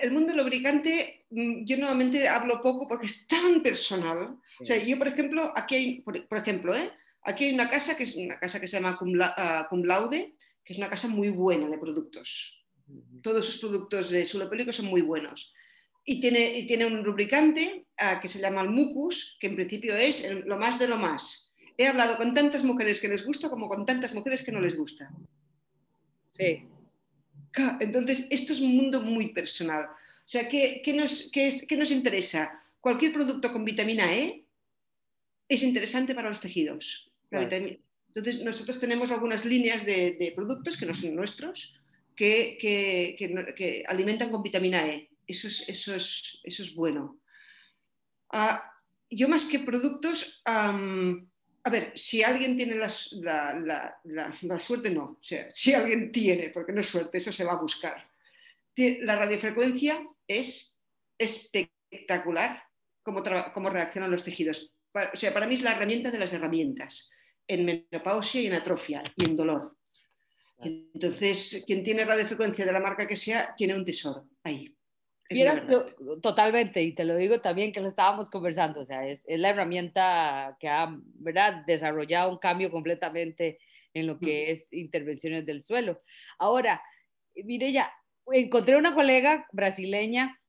el 0.02 0.12
mundo 0.12 0.32
lubricante, 0.34 1.24
mm, 1.30 1.64
yo 1.64 1.78
nuevamente 1.78 2.28
hablo 2.28 2.62
poco 2.62 2.86
porque 2.86 3.06
es 3.06 3.26
tan 3.26 3.60
personal. 3.60 4.38
O 4.60 4.64
sea, 4.64 4.76
yo, 4.76 4.96
por 4.98 5.08
ejemplo, 5.08 5.52
aquí 5.56 5.74
hay, 5.74 6.00
por, 6.02 6.38
ejemplo, 6.38 6.76
¿eh? 6.76 6.92
aquí 7.22 7.46
hay 7.46 7.54
una 7.54 7.68
casa 7.68 7.96
que 7.96 8.04
es 8.04 8.14
una 8.14 8.38
casa 8.38 8.60
que 8.60 8.68
se 8.68 8.76
llama 8.76 8.96
ah, 9.36 9.66
Cum, 9.68 9.82
Laude, 9.82 10.36
que 10.62 10.74
es 10.74 10.78
una 10.78 10.90
casa 10.90 11.08
muy 11.08 11.30
buena 11.30 11.68
de 11.68 11.78
productos. 11.78 12.62
Todos 13.22 13.46
sus 13.46 13.58
productos 13.58 14.10
de 14.10 14.26
suelo 14.26 14.48
pélvico 14.48 14.72
son 14.72 14.86
muy 14.86 15.00
buenos. 15.00 15.54
Y 16.10 16.20
tiene, 16.20 16.58
y 16.58 16.66
tiene 16.66 16.86
un 16.86 17.04
lubricante 17.04 17.86
ah, 17.98 18.18
que 18.20 18.26
se 18.26 18.40
llama 18.40 18.62
el 18.62 18.70
mucus, 18.70 19.36
que 19.38 19.46
en 19.46 19.54
principio 19.54 19.94
es 19.94 20.28
lo 20.44 20.58
más 20.58 20.76
de 20.76 20.88
lo 20.88 20.96
más. 20.96 21.54
He 21.78 21.86
hablado 21.86 22.16
con 22.16 22.34
tantas 22.34 22.64
mujeres 22.64 23.00
que 23.00 23.06
les 23.06 23.24
gusta 23.24 23.48
como 23.48 23.68
con 23.68 23.86
tantas 23.86 24.12
mujeres 24.12 24.42
que 24.42 24.50
no 24.50 24.60
les 24.60 24.76
gusta. 24.76 25.08
Sí. 26.30 26.64
Entonces, 27.78 28.26
esto 28.30 28.52
es 28.52 28.60
un 28.60 28.74
mundo 28.74 29.02
muy 29.02 29.28
personal. 29.28 29.84
O 29.84 30.28
sea, 30.32 30.48
¿qué, 30.48 30.82
nos, 30.94 31.30
nos, 31.78 31.90
interesa? 31.92 32.60
Cualquier 32.80 33.12
producto 33.12 33.52
con 33.52 33.64
vitamina 33.64 34.12
E 34.12 34.44
es 35.48 35.62
interesante 35.62 36.12
para 36.12 36.28
los 36.28 36.40
tejidos. 36.40 37.12
Entonces, 37.30 38.42
nosotros 38.42 38.80
tenemos 38.80 39.12
algunas 39.12 39.44
líneas 39.44 39.86
de, 39.86 40.32
productos 40.34 40.76
que 40.76 40.86
no 40.86 40.94
son 40.94 41.14
nuestros, 41.14 41.80
que, 42.16 43.84
alimentan 43.86 44.30
con 44.30 44.42
vitamina 44.42 44.84
E. 44.88 45.09
Eso 45.30 45.46
es, 45.46 45.68
eso 45.68 45.94
es, 45.94 46.40
eso 46.42 46.62
es 46.64 46.74
bueno. 46.74 47.20
Ah, 48.32 48.68
yo 49.08 49.28
más 49.28 49.44
que 49.44 49.60
productos, 49.60 50.42
a 50.44 51.70
ver, 51.70 51.92
si 51.94 52.22
alguien 52.24 52.56
tiene 52.56 52.74
la, 52.74 52.88
suerte, 54.58 54.90
no. 54.90 55.04
O 55.04 55.22
sea, 55.22 55.48
si 55.50 55.72
alguien 55.72 56.10
tiene, 56.10 56.50
porque 56.50 56.72
no 56.72 56.80
es 56.80 56.88
suerte, 56.88 57.18
eso 57.18 57.32
se 57.32 57.44
va 57.44 57.52
a 57.52 57.60
buscar. 57.60 58.08
La 58.76 59.16
radiofrecuencia 59.16 60.04
es 60.26 60.78
espectacular 61.16 62.64
cómo, 63.02 63.22
cómo 63.54 63.70
reaccionan 63.70 64.10
los 64.10 64.24
tejidos. 64.24 64.74
O 64.92 65.16
sea, 65.16 65.32
para 65.32 65.46
mí 65.46 65.54
es 65.54 65.62
la 65.62 65.72
herramienta 65.72 66.10
de 66.10 66.18
las 66.18 66.32
herramientas 66.32 67.12
en 67.46 67.64
menopausia 67.64 68.40
y 68.40 68.46
en 68.46 68.54
atrofia 68.54 69.02
y 69.16 69.26
en 69.26 69.36
dolor. 69.36 69.76
Entonces, 70.58 71.64
quien 71.66 71.84
tiene 71.84 72.04
radiofrecuencia 72.04 72.64
de 72.64 72.72
la 72.72 72.80
marca 72.80 73.06
que 73.06 73.16
sea, 73.16 73.54
tiene 73.56 73.74
un 73.74 73.84
tesoro 73.84 74.28
ahí 74.42 74.74
totalmente, 76.22 76.82
y 76.82 76.92
te 76.92 77.04
lo 77.04 77.16
digo 77.16 77.40
también 77.40 77.72
que 77.72 77.80
lo 77.80 77.88
estábamos 77.88 78.30
conversando, 78.30 78.80
o 78.80 78.84
sea, 78.84 79.06
es, 79.06 79.22
es, 79.26 79.38
la 79.38 79.50
herramienta 79.50 80.56
que 80.58 80.68
ha 80.68 80.96
¿verdad? 81.14 81.64
desarrollado 81.66 82.30
un 82.30 82.38
cambio 82.38 82.70
completamente 82.70 83.58
en 83.94 84.06
lo 84.06 84.18
que 84.18 84.50
es 84.50 84.72
intervenciones 84.72 85.46
del 85.46 85.62
suelo. 85.62 85.98
Ahora, 86.38 86.82
mire 87.34 87.72
ya, 87.72 87.92
encontré 88.32 88.76
una 88.76 88.94
colega 88.94 89.46
brasileña, 89.52 90.40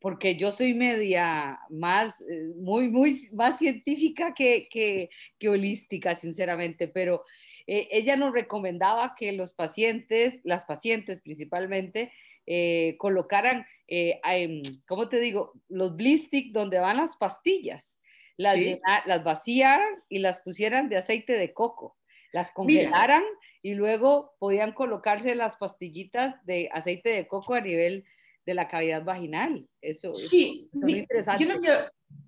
porque 0.00 0.36
yo 0.36 0.50
soy 0.50 0.74
media 0.74 1.60
más, 1.70 2.20
eh, 2.22 2.52
muy, 2.56 2.88
muy, 2.88 3.16
más 3.34 3.58
científica 3.58 4.34
que, 4.34 4.68
que, 4.68 5.10
que 5.38 5.48
holística, 5.48 6.14
sinceramente, 6.16 6.88
pero 6.88 7.22
eh, 7.66 7.88
ella 7.92 8.16
nos 8.16 8.32
recomendaba 8.32 9.14
que 9.16 9.32
los 9.32 9.52
pacientes, 9.52 10.40
las 10.44 10.64
pacientes 10.64 11.20
principalmente, 11.20 12.12
eh, 12.46 12.96
colocaran, 12.98 13.64
eh, 13.94 14.62
¿cómo 14.86 15.08
te 15.08 15.20
digo? 15.20 15.52
Los 15.68 15.94
blistick 15.96 16.52
donde 16.52 16.78
van 16.78 16.96
las 16.96 17.16
pastillas, 17.16 17.98
las, 18.38 18.58
las 19.04 19.22
vaciaran 19.22 20.02
y 20.08 20.20
las 20.20 20.40
pusieran 20.40 20.88
de 20.88 20.96
aceite 20.96 21.34
de 21.34 21.52
coco, 21.52 21.98
las 22.32 22.52
congelaran 22.52 23.22
y 23.60 23.74
luego 23.74 24.34
podían 24.38 24.72
colocarse 24.72 25.34
las 25.34 25.56
pastillitas 25.56 26.34
de 26.46 26.70
aceite 26.72 27.10
de 27.10 27.28
coco 27.28 27.52
a 27.52 27.60
nivel 27.60 28.06
de 28.46 28.54
la 28.54 28.66
cavidad 28.66 29.04
vaginal. 29.04 29.68
Eso, 29.82 30.14
sí, 30.14 30.70
es 30.72 30.88
interesante. 30.88 31.46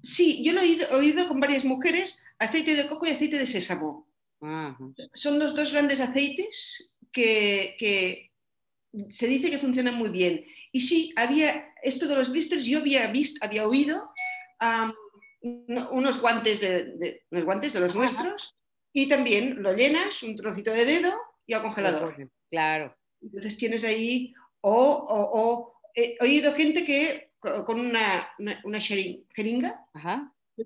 sí, 0.03 0.45
yo 0.45 0.53
lo 0.53 0.61
he 0.61 0.95
oído, 0.95 1.27
con 1.27 1.41
varias 1.41 1.65
mujeres, 1.65 2.23
aceite 2.39 2.77
de 2.77 2.87
coco 2.87 3.07
y 3.07 3.13
aceite 3.13 3.39
de 3.39 3.47
sésamo. 3.47 4.07
Son 5.15 5.39
los 5.39 5.57
dos 5.57 5.73
grandes 5.73 6.01
aceites 6.01 6.93
que, 7.11 7.75
que, 7.79 8.34
se 9.09 9.27
dice 9.27 9.51
que 9.51 9.59
funcionan 9.59 9.95
muy 9.95 10.09
bien. 10.09 10.45
Y 10.73 10.81
sí, 10.81 11.13
había 11.17 11.73
esto 11.83 12.07
de 12.07 12.17
los 12.17 12.31
blisters, 12.31 12.65
yo 12.65 12.79
había 12.79 13.07
visto, 13.09 13.45
había 13.45 13.67
oído 13.67 14.11
unos 15.43 16.21
guantes 16.21 16.61
de, 16.61 17.23
unos 17.31 17.45
guantes 17.45 17.73
de 17.73 17.81
los 17.81 17.95
nuestros 17.95 18.57
y 18.93 19.09
también 19.09 19.63
lo 19.63 19.75
llenas, 19.75 20.23
un 20.23 20.37
trocito 20.37 20.73
de 20.73 20.85
dedo 20.85 21.15
y 21.47 21.53
al 21.53 21.63
congelador. 21.63 22.31
Claro. 22.51 22.97
Entonces 23.21 23.57
tienes 23.57 23.85
ahí, 23.85 24.33
o, 24.61 25.81
he 25.95 26.17
oído 26.21 26.53
gente 26.55 26.85
que 26.85 27.33
con 27.41 27.79
una, 27.79 28.29
una, 28.65 28.81
jeringa, 28.81 29.87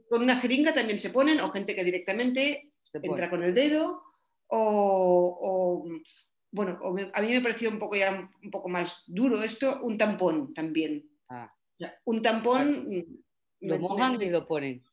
con 0.09 0.23
una 0.23 0.41
jeringa 0.41 0.73
también 0.73 1.01
se 1.01 1.11
ponen, 1.11 1.41
o 1.41 1.51
gente 1.51 1.75
que 1.75 1.85
directamente 1.85 2.73
entra 3.03 3.31
con 3.31 3.43
el 3.43 3.55
dedo, 3.55 4.03
o, 4.49 5.85
bueno, 6.51 6.79
a 7.13 7.23
mí 7.23 7.29
me 7.29 7.41
pareció 7.41 7.71
un 7.71 7.79
poco 7.79 7.97
ya 7.97 8.31
un 8.43 8.51
poco 8.51 8.69
más 8.69 9.05
duro 9.07 9.43
esto, 9.43 9.81
un 9.83 9.99
tampón 9.99 10.55
también. 10.55 11.09
Ah. 11.29 11.53
Un 12.05 12.23
tampón... 12.23 12.87
Mm, 12.89 13.19
lo 13.61 13.79
mojan 13.81 14.23
y 14.23 14.31
lo 14.31 14.47
ponen. 14.47 14.85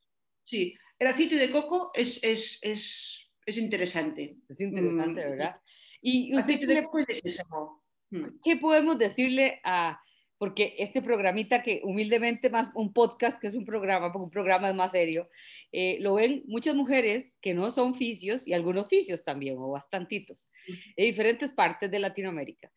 Sí, 0.43 0.75
el 0.97 1.07
aceite 1.07 1.35
de 1.35 1.51
coco 1.51 1.91
es, 1.93 2.23
es, 2.23 2.59
es, 2.63 3.19
es 3.45 3.57
interesante. 3.57 4.37
Es 4.49 4.59
interesante, 4.59 5.25
mm. 5.25 5.29
¿verdad? 5.29 5.61
Y 6.01 6.35
usted 6.35 6.55
aceite 6.55 6.67
de 6.67 6.83
coco 6.83 7.83
mm. 8.11 8.25
¿Qué 8.43 8.57
podemos 8.57 8.97
decirle 8.97 9.61
a, 9.63 9.99
porque 10.37 10.75
este 10.79 11.01
programita 11.01 11.63
que 11.63 11.81
humildemente 11.83 12.49
más 12.49 12.71
un 12.75 12.91
podcast 12.91 13.39
que 13.39 13.47
es 13.47 13.53
un 13.53 13.65
programa, 13.65 14.11
porque 14.11 14.25
un 14.25 14.31
programa 14.31 14.69
es 14.69 14.75
más 14.75 14.91
serio, 14.91 15.29
eh, 15.71 15.97
lo 16.01 16.15
ven 16.15 16.43
muchas 16.47 16.75
mujeres 16.75 17.37
que 17.41 17.53
no 17.53 17.71
son 17.71 17.95
fisios 17.95 18.47
y 18.47 18.53
algunos 18.53 18.89
fisios 18.89 19.23
también, 19.23 19.55
o 19.57 19.71
bastantitos, 19.71 20.49
de 20.67 21.03
diferentes 21.03 21.53
partes 21.53 21.89
de 21.89 21.99
Latinoamérica. 21.99 22.71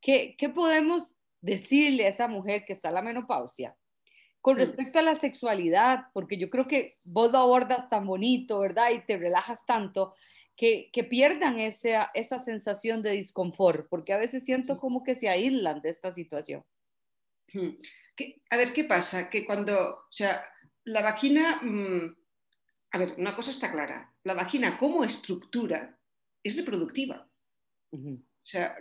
¿Qué, 0.00 0.34
¿Qué, 0.38 0.48
podemos 0.48 1.14
decirle 1.40 2.06
a 2.06 2.08
esa 2.08 2.28
mujer 2.28 2.64
que 2.66 2.72
está 2.72 2.88
en 2.88 2.94
la 2.94 3.02
menopausia 3.02 3.76
con 4.40 4.56
respecto 4.56 4.98
a 4.98 5.02
la 5.02 5.14
sexualidad? 5.14 6.06
Porque 6.12 6.38
yo 6.38 6.50
creo 6.50 6.66
que 6.66 6.92
vos 7.04 7.30
lo 7.30 7.38
abordas 7.38 7.88
tan 7.88 8.06
bonito, 8.06 8.60
¿verdad? 8.60 8.90
Y 8.90 9.00
te 9.00 9.16
relajas 9.16 9.64
tanto. 9.66 10.12
Que, 10.54 10.90
que 10.92 11.02
pierdan 11.02 11.58
esa, 11.58 12.10
esa 12.12 12.38
sensación 12.38 13.02
de 13.02 13.12
disconfort, 13.12 13.88
porque 13.88 14.12
a 14.12 14.18
veces 14.18 14.44
siento 14.44 14.76
como 14.76 15.02
que 15.02 15.14
se 15.14 15.30
aíslan 15.30 15.80
de 15.80 15.88
esta 15.88 16.12
situación. 16.12 16.62
A 18.50 18.56
ver, 18.56 18.72
¿qué 18.72 18.84
pasa? 18.84 19.28
Que 19.30 19.44
cuando, 19.44 20.06
o 20.08 20.12
sea, 20.12 20.44
la 20.84 21.02
vagina, 21.02 21.60
mm, 21.62 22.16
a 22.92 22.98
ver, 22.98 23.14
una 23.18 23.34
cosa 23.34 23.50
está 23.50 23.70
clara, 23.72 24.12
la 24.24 24.34
vagina 24.34 24.76
como 24.76 25.04
estructura 25.04 25.98
es 26.42 26.56
reproductiva. 26.56 27.28
O 27.90 28.44
sea, 28.44 28.76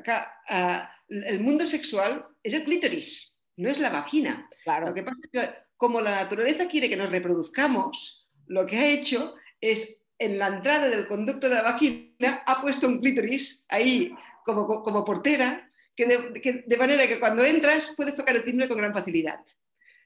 el 1.07 1.39
mundo 1.41 1.65
sexual 1.65 2.25
es 2.41 2.53
el 2.53 2.63
clítoris, 2.63 3.37
no 3.57 3.69
es 3.69 3.79
la 3.79 3.89
vagina. 3.89 4.49
Claro. 4.63 4.87
Lo 4.87 4.93
que 4.93 5.03
pasa 5.03 5.19
es 5.23 5.29
que 5.31 5.55
como 5.75 6.01
la 6.01 6.15
naturaleza 6.15 6.67
quiere 6.67 6.89
que 6.89 6.97
nos 6.97 7.09
reproduzcamos, 7.09 8.29
lo 8.47 8.65
que 8.65 8.77
ha 8.77 8.87
hecho 8.87 9.35
es 9.59 10.01
en 10.19 10.37
la 10.37 10.47
entrada 10.47 10.87
del 10.87 11.07
conducto 11.07 11.49
de 11.49 11.55
la 11.55 11.63
vagina 11.63 12.43
ha 12.45 12.61
puesto 12.61 12.87
un 12.87 12.99
clítoris 12.99 13.65
ahí 13.69 14.13
como, 14.45 14.83
como 14.83 15.03
portera 15.03 15.70
de, 16.05 16.77
manera 16.77 17.07
que 17.07 17.19
cuando 17.19 17.43
entras 17.43 17.93
puedes 17.95 18.15
tocar 18.15 18.35
el 18.35 18.43
timbre 18.43 18.67
con 18.67 18.77
gran 18.77 18.93
facilidad. 18.93 19.39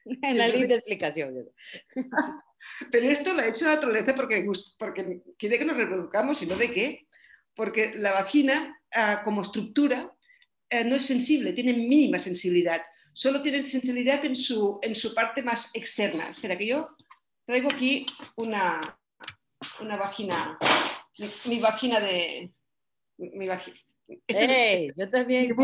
En 0.22 0.38
la 0.38 0.46
linda 0.46 0.76
explicación. 0.76 1.34
Pero 2.92 3.10
esto 3.10 3.34
lo 3.34 3.42
ha 3.42 3.48
hecho 3.48 3.64
la 3.64 3.74
naturaleza 3.74 4.14
porque, 4.14 4.46
porque 4.78 5.20
quiere 5.36 5.58
que 5.58 5.64
nos 5.64 5.76
reproduzcamos 5.76 6.40
y 6.42 6.46
no 6.46 6.56
de 6.56 6.72
qué. 6.72 7.08
Porque 7.56 7.92
la 7.96 8.12
vagina, 8.12 8.80
ah, 8.94 9.22
como 9.24 9.42
estructura, 9.42 10.12
eh, 10.68 10.84
no 10.84 10.96
es 10.96 11.06
sensible, 11.06 11.52
tiene 11.52 11.72
mínima 11.72 12.18
sensibilidad. 12.18 12.82
solo 13.12 13.40
tienen 13.40 13.66
sensibilidad 13.66 14.24
en 14.24 14.36
su, 14.36 14.78
en 14.82 14.94
su 14.94 15.14
parte 15.14 15.42
más 15.42 15.70
externa. 15.74 16.24
Espera, 16.24 16.58
que 16.58 16.66
yo 16.66 16.96
traigo 17.46 17.70
aquí 17.72 18.04
una, 18.36 18.80
una 19.80 19.96
vagina, 19.96 20.58
mi, 21.46 21.60
vagina 21.60 22.00
de... 22.00 22.52
Mi 23.16 23.46
vagina. 23.46 23.76
Hey, 24.28 24.92
yo 24.96 25.10
también. 25.10 25.54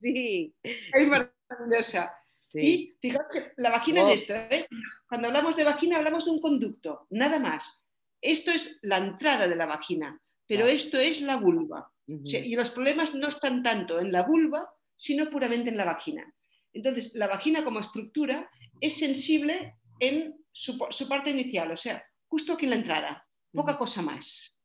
Sí. 0.00 0.54
Es 0.62 1.06
maravillosa. 1.06 2.14
Y 2.54 2.96
fijaos 3.00 3.28
que 3.32 3.52
la 3.56 3.70
vagina 3.70 4.02
es 4.02 4.22
esto. 4.22 4.34
¿eh? 4.34 4.66
Cuando 5.08 5.28
hablamos 5.28 5.56
de 5.56 5.64
vagina 5.64 5.96
hablamos 5.98 6.24
de 6.24 6.30
un 6.30 6.40
conducto, 6.40 7.06
nada 7.10 7.38
más. 7.38 7.84
Esto 8.20 8.50
es 8.50 8.78
la 8.82 8.96
entrada 8.96 9.46
de 9.46 9.54
la 9.54 9.66
vagina, 9.66 10.20
pero 10.46 10.66
esto 10.66 10.98
es 10.98 11.20
la 11.20 11.36
vulva. 11.36 11.92
y 12.06 12.56
los 12.56 12.70
problemas 12.70 13.14
no 13.14 13.28
están 13.28 13.62
tanto 13.62 14.00
en 14.00 14.10
la 14.10 14.22
vulva, 14.22 14.68
sino 14.96 15.28
puramente 15.28 15.70
en 15.70 15.76
la 15.76 15.84
vagina. 15.84 16.34
Entonces, 16.72 17.14
la 17.14 17.28
vagina 17.28 17.64
como 17.64 17.80
estructura 17.80 18.50
es 18.80 18.98
sensible 18.98 19.76
en 20.00 20.34
su, 20.52 20.78
parte 21.08 21.30
inicial, 21.30 21.70
o 21.70 21.76
sea, 21.76 22.02
justo 22.26 22.54
aquí 22.54 22.64
en 22.64 22.70
la 22.70 22.76
entrada, 22.76 23.26
poca 23.52 23.78
cosa 23.78 24.02
más. 24.02 24.57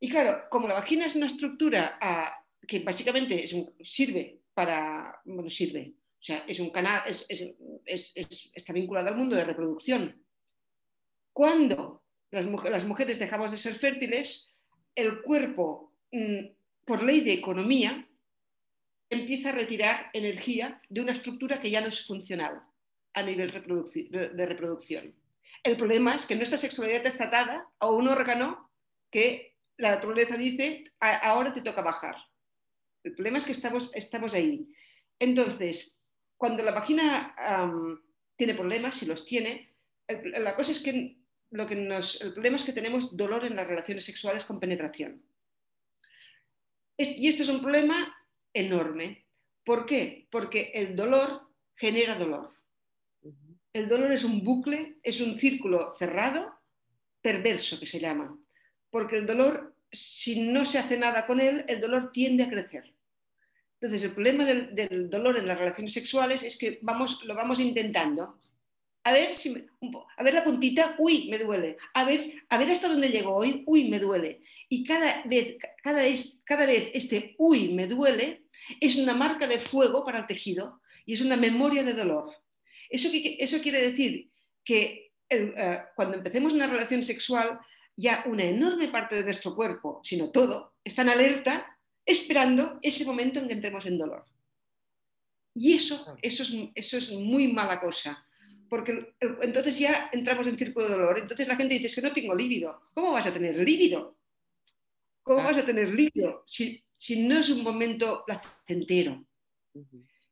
Y 0.00 0.08
claro, 0.08 0.44
como 0.50 0.68
la 0.68 0.74
vagina 0.74 1.06
es 1.06 1.16
una 1.16 1.26
estructura 1.26 1.98
ah, 2.00 2.44
que 2.66 2.80
básicamente 2.80 3.44
sirve 3.82 4.40
para, 4.54 5.20
bueno, 5.24 5.48
sirve, 5.48 5.94
o 6.20 6.22
sea, 6.22 6.44
es 6.46 6.58
un 6.60 6.70
canal, 6.70 7.02
está 7.86 8.72
vinculado 8.72 9.08
al 9.08 9.16
mundo 9.16 9.36
de 9.36 9.44
reproducción. 9.44 10.24
Cuando 11.32 12.02
las, 12.30 12.84
mujeres 12.84 13.18
dejamos 13.18 13.52
de 13.52 13.58
ser 13.58 13.76
fértiles, 13.76 14.52
el 14.94 15.22
cuerpo, 15.22 15.94
mm, 16.12 16.46
por 16.84 17.02
ley 17.02 17.20
de 17.20 17.32
economía, 17.32 18.08
empieza 19.10 19.50
a 19.50 19.52
retirar 19.52 20.10
energía 20.12 20.82
de 20.88 21.00
una 21.00 21.12
estructura 21.12 21.60
que 21.60 21.70
ya 21.70 21.80
no 21.80 21.88
es 21.88 22.04
funcional 22.04 22.60
a 23.14 23.22
nivel 23.22 23.50
de 23.50 24.46
reproducción. 24.46 25.14
El 25.62 25.76
problema 25.76 26.14
es 26.14 26.26
que 26.26 26.36
nuestra 26.36 26.58
sexualidad 26.58 27.06
está 27.06 27.24
atada 27.24 27.68
a 27.78 27.90
un 27.90 28.08
órgano 28.08 28.70
que 29.10 29.47
la 29.78 29.92
naturaleza 29.92 30.36
dice, 30.36 30.84
ahora 31.00 31.54
te 31.54 31.62
toca 31.62 31.82
bajar. 31.82 32.16
El 33.04 33.14
problema 33.14 33.38
es 33.38 33.46
que 33.46 33.52
estamos, 33.52 33.94
estamos 33.94 34.34
ahí. 34.34 34.68
Entonces, 35.18 36.00
cuando 36.36 36.62
la 36.62 36.72
vagina 36.72 37.34
tiene 38.36 38.54
problemas, 38.54 38.96
si 38.96 39.06
los 39.06 39.24
tiene, 39.24 39.72
la 40.24 40.54
cosa 40.56 40.72
es 40.72 40.80
que, 40.80 41.18
lo 41.50 41.66
que 41.66 41.76
nos, 41.76 42.20
el 42.20 42.32
problema 42.32 42.56
es 42.56 42.64
que 42.64 42.72
tenemos 42.72 43.16
dolor 43.16 43.44
en 43.44 43.56
las 43.56 43.66
relaciones 43.66 44.04
sexuales 44.04 44.44
con 44.44 44.60
penetración. 44.60 45.22
Y 46.96 47.28
esto 47.28 47.44
es 47.44 47.48
un 47.48 47.62
problema 47.62 48.16
enorme. 48.52 49.26
¿Por 49.64 49.86
qué? 49.86 50.26
Porque 50.30 50.72
el 50.74 50.96
dolor 50.96 51.48
genera 51.76 52.16
dolor. 52.16 52.50
El 53.72 53.86
dolor 53.86 54.12
es 54.12 54.24
un 54.24 54.42
bucle, 54.42 54.98
es 55.04 55.20
un 55.20 55.38
círculo 55.38 55.94
cerrado, 55.96 56.52
perverso 57.22 57.78
que 57.78 57.86
se 57.86 58.00
llama. 58.00 58.36
Porque 58.90 59.18
el 59.18 59.26
dolor, 59.26 59.74
si 59.90 60.40
no 60.40 60.64
se 60.64 60.78
hace 60.78 60.96
nada 60.96 61.26
con 61.26 61.40
él, 61.40 61.64
el 61.68 61.80
dolor 61.80 62.10
tiende 62.12 62.44
a 62.44 62.50
crecer. 62.50 62.92
Entonces, 63.80 64.08
el 64.08 64.12
problema 64.12 64.44
del, 64.44 65.08
dolor 65.08 65.38
en 65.38 65.46
las 65.46 65.58
relaciones 65.58 65.92
sexuales 65.92 66.42
es 66.42 66.56
que 66.56 66.80
vamos, 66.82 67.22
lo 67.24 67.34
vamos 67.34 67.60
intentando. 67.60 68.38
A 69.04 69.12
ver, 69.12 69.36
si 69.36 69.66
a 70.16 70.22
ver 70.22 70.34
la 70.34 70.44
puntita, 70.44 70.96
uy, 70.98 71.28
me 71.30 71.38
duele. 71.38 71.76
A 71.94 72.04
ver, 72.04 72.32
a 72.48 72.58
ver 72.58 72.70
hasta 72.70 72.88
dónde 72.88 73.08
llego 73.08 73.34
hoy, 73.34 73.62
uy, 73.66 73.88
me 73.88 74.00
duele. 74.00 74.42
Y 74.68 74.84
cada 74.84 75.22
vez, 75.24 75.56
cada, 75.82 76.66
vez 76.66 76.90
este 76.92 77.34
uy, 77.38 77.72
me 77.72 77.86
duele 77.86 78.42
es 78.80 78.96
una 78.96 79.14
marca 79.14 79.46
de 79.46 79.60
fuego 79.60 80.04
para 80.04 80.18
el 80.18 80.26
tejido 80.26 80.82
y 81.06 81.14
es 81.14 81.20
una 81.20 81.36
memoria 81.36 81.84
de 81.84 81.94
dolor. 81.94 82.32
Eso, 82.90 83.08
eso 83.12 83.62
quiere 83.62 83.80
decir 83.80 84.28
que 84.64 85.12
eh, 85.30 85.82
cuando 85.94 86.16
empecemos 86.16 86.52
una 86.52 86.66
relación 86.66 87.02
sexual, 87.02 87.60
ya 87.98 88.22
una 88.26 88.44
enorme 88.44 88.88
parte 88.88 89.16
de 89.16 89.24
nuestro 89.24 89.56
cuerpo, 89.56 90.00
sino 90.04 90.30
todo, 90.30 90.74
está 90.84 91.02
en 91.02 91.08
alerta 91.08 91.78
esperando 92.06 92.78
ese 92.80 93.04
momento 93.04 93.40
en 93.40 93.48
que 93.48 93.54
entremos 93.54 93.84
en 93.86 93.98
dolor. 93.98 94.24
Y 95.52 95.72
eso, 95.74 96.16
eso, 96.22 96.44
es, 96.44 96.54
eso 96.76 96.96
es 96.96 97.10
muy 97.12 97.52
mala 97.52 97.80
cosa, 97.80 98.24
porque 98.68 99.14
entonces 99.40 99.80
ya 99.80 100.10
entramos 100.12 100.46
en 100.46 100.56
círculo 100.56 100.86
de 100.86 100.92
dolor. 100.92 101.18
Entonces 101.18 101.48
la 101.48 101.56
gente 101.56 101.74
dice, 101.74 101.86
es 101.88 101.94
que 101.96 102.02
no 102.02 102.12
tengo 102.12 102.36
líbido. 102.36 102.82
¿Cómo 102.94 103.12
vas 103.12 103.26
a 103.26 103.32
tener 103.32 103.58
líbido? 103.58 104.16
¿Cómo 105.24 105.42
vas 105.42 105.58
a 105.58 105.66
tener 105.66 105.92
líbido 105.92 106.44
si, 106.46 106.84
si 106.96 107.24
no 107.24 107.40
es 107.40 107.48
un 107.48 107.64
momento 107.64 108.22
placentero? 108.24 109.26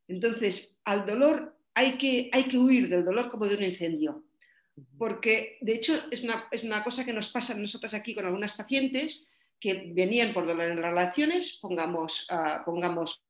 Entonces, 0.06 0.78
al 0.84 1.04
dolor 1.04 1.58
hay 1.74 1.98
que, 1.98 2.30
hay 2.32 2.44
que 2.44 2.58
huir 2.58 2.88
del 2.88 3.04
dolor 3.04 3.28
como 3.28 3.46
de 3.46 3.56
un 3.56 3.64
incendio. 3.64 4.24
Porque, 4.98 5.58
de 5.60 5.74
hecho, 5.74 6.04
es 6.10 6.22
una, 6.22 6.48
es 6.50 6.64
una 6.64 6.84
cosa 6.84 7.04
que 7.04 7.12
nos 7.12 7.30
pasa 7.30 7.54
a 7.54 7.56
nosotros 7.56 7.94
aquí 7.94 8.14
con 8.14 8.26
algunas 8.26 8.54
pacientes 8.54 9.30
que 9.58 9.90
venían 9.94 10.32
por 10.32 10.46
dolor 10.46 10.70
en 10.70 10.76
relaciones, 10.76 11.58
pongamos, 11.60 12.26
ah, 12.30 12.62
pongamos 12.64 13.24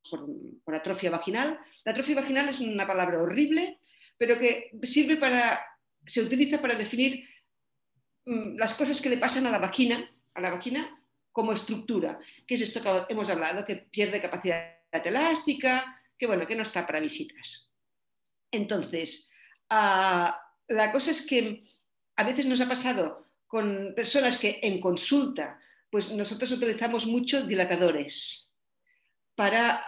por, 0.63 0.75
atrofia 0.75 1.09
vaginal. 1.09 1.59
La 1.85 1.91
atrofia 1.91 2.15
vaginal 2.15 2.49
es 2.49 2.59
una 2.59 2.85
palabra 2.85 3.21
horrible, 3.21 3.79
pero 4.17 4.37
que 4.37 4.71
sirve 4.83 5.17
para, 5.17 5.65
se 6.05 6.21
utiliza 6.21 6.61
para 6.61 6.75
definir 6.75 7.25
mm, 8.25 8.57
las 8.57 8.73
cosas 8.73 9.01
que 9.01 9.09
le 9.09 9.17
pasan 9.17 9.47
a 9.47 9.51
la 9.51 9.59
vagina, 9.59 10.11
a 10.33 10.41
la 10.41 10.51
vagina 10.51 10.93
como 11.31 11.53
estructura, 11.53 12.19
que 12.45 12.55
es 12.55 12.61
esto 12.61 12.81
que 12.81 13.13
hemos 13.13 13.29
hablado, 13.29 13.63
que 13.63 13.75
pierde 13.75 14.21
capacidad 14.21 14.75
elástica, 14.91 16.01
que 16.17 16.27
bueno, 16.27 16.47
que 16.47 16.55
no 16.55 16.63
está 16.63 16.85
para 16.85 16.99
visitas. 16.99 17.71
Entonces, 18.51 19.31
ah, 19.69 20.46
la 20.67 20.91
cosa 20.91 21.11
es 21.11 21.21
que 21.21 21.61
a 22.15 22.23
veces 22.23 22.45
nos 22.45 22.61
ha 22.61 22.67
pasado 22.67 23.27
con 23.47 23.93
personas 23.95 24.37
que 24.37 24.59
en 24.61 24.79
consulta 24.79 25.59
pues 25.89 26.11
nosotros 26.11 26.51
utilizamos 26.51 27.05
mucho 27.05 27.45
dilatadores 27.45 28.51
para, 29.35 29.85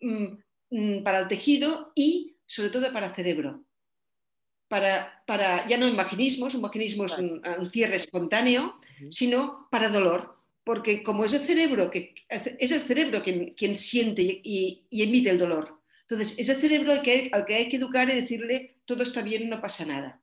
mm, 0.00 0.26
mm, 0.70 1.02
para 1.02 1.20
el 1.20 1.28
tejido 1.28 1.92
y 1.94 2.36
sobre 2.46 2.70
todo 2.70 2.92
para 2.92 3.08
el 3.08 3.14
cerebro. 3.14 3.64
Para, 4.68 5.22
para, 5.26 5.68
ya 5.68 5.76
no 5.76 5.86
en 5.86 5.96
vaginismos, 5.96 6.54
un 6.54 6.62
vaginismo 6.62 7.04
es 7.04 7.18
un, 7.18 7.42
cierre 7.70 7.96
espontáneo, 7.96 8.78
sino 9.10 9.68
para 9.70 9.90
dolor, 9.90 10.38
porque 10.64 11.02
como 11.02 11.26
es 11.26 11.34
el 11.34 11.42
cerebro, 11.42 11.90
que, 11.90 12.14
es 12.28 12.72
el 12.72 12.82
cerebro 12.86 13.22
quien, 13.22 13.52
quien 13.52 13.76
siente 13.76 14.22
y, 14.22 14.86
emite 14.90 15.28
el 15.28 15.38
dolor. 15.38 15.82
Entonces, 16.08 16.38
es 16.38 16.48
el 16.48 16.56
cerebro 16.56 16.92
al 16.92 17.02
que, 17.02 17.28
al 17.32 17.44
que 17.44 17.54
hay 17.54 17.68
que 17.68 17.76
educar 17.76 18.08
y 18.08 18.14
decirle, 18.14 18.80
todo 18.86 19.02
está 19.02 19.20
bien, 19.20 19.50
no 19.50 19.60
pasa 19.60 19.84
nada. 19.84 20.21